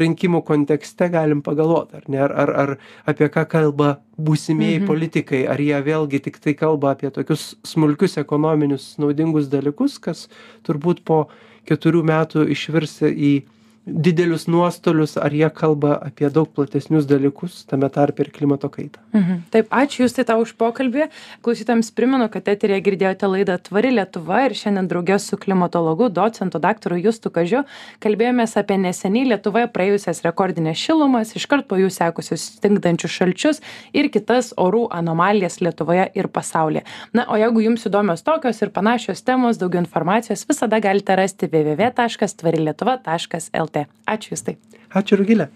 rinkimų 0.00 0.40
kontekste 0.44 1.10
galim 1.12 1.42
pagalvot 1.44 1.94
ar 1.94 2.08
ne 2.08 2.18
ar 2.24 2.32
ar 2.32 2.50
ar 2.50 2.78
apie 3.06 3.28
ką 3.28 3.44
kalba 3.48 3.98
būsimieji 4.18 4.80
Mhm. 4.80 4.86
politikai 4.86 5.46
ar 5.48 5.58
jie 5.58 5.80
vėlgi 5.82 6.20
tiktai 6.22 6.54
kalba 6.54 6.90
apie 6.94 7.10
tokius 7.10 7.56
smulkius 7.64 8.16
ekonominius 8.18 8.96
naudingus 8.98 9.48
dalykus 9.48 9.98
kas 9.98 10.28
turbūt 10.64 11.04
po 11.04 11.28
keturių 11.66 12.02
metų 12.04 12.48
išvirs 12.50 13.00
į 13.10 13.42
didelius 13.86 14.48
nuostolius 14.48 15.18
ar 15.20 15.32
jie 15.32 15.50
kalba 15.50 15.98
apie 16.02 16.30
daug 16.32 16.48
platesnius 16.48 17.06
dalykus 17.06 17.64
tame 17.68 17.88
tarpe 17.92 18.24
ir 18.24 18.32
klimato 18.32 18.68
kaitą 18.68 19.04
Mhm. 19.14 19.46
Taip, 19.50 19.68
ačiū 19.70 20.02
Justai 20.04 20.24
tau 20.26 20.40
už 20.42 20.52
pokalbį. 20.58 21.06
Klausytams 21.42 21.90
primenu, 21.94 22.28
kad 22.28 22.44
eterėje 22.50 22.82
girdėjote 22.82 23.26
laidą 23.30 23.58
Tvari 23.62 23.90
Lietuva 23.94 24.46
ir 24.46 24.52
šiandien 24.58 24.88
draugė 24.90 25.18
su 25.22 25.36
klimatologu, 25.38 26.08
docentu 26.10 26.58
daktaru 26.58 26.98
Justu 26.98 27.30
Kažiu 27.30 27.62
kalbėjomės 28.02 28.56
apie 28.58 28.76
neseniai 28.82 29.28
Lietuvoje 29.30 29.66
praėjusias 29.70 30.22
rekordinės 30.26 30.78
šilumas, 30.82 31.36
iškart 31.38 31.64
po 31.70 31.76
jų 31.78 31.90
sekusius 31.94 32.42
stingdančius 32.58 33.14
šalčius 33.14 33.62
ir 33.92 34.10
kitas 34.10 34.50
orų 34.58 34.88
anomalijas 34.90 35.60
Lietuvoje 35.62 36.10
ir 36.14 36.28
pasaulyje. 36.28 36.82
Na, 37.14 37.24
o 37.30 37.36
jeigu 37.38 37.60
jums 37.68 37.86
įdomios 37.86 38.22
tokios 38.26 38.62
ir 38.62 38.70
panašios 38.74 39.22
temos, 39.22 39.58
daugiau 39.62 39.78
informacijos 39.84 40.46
visada 40.48 40.80
galite 40.82 41.16
rasti 41.16 41.46
www.tvarilietuva.lt. 41.46 43.73
Ačiū 43.82 44.34
Justai. 44.34 44.56
ačiū 44.94 45.16
rugile 45.18 45.48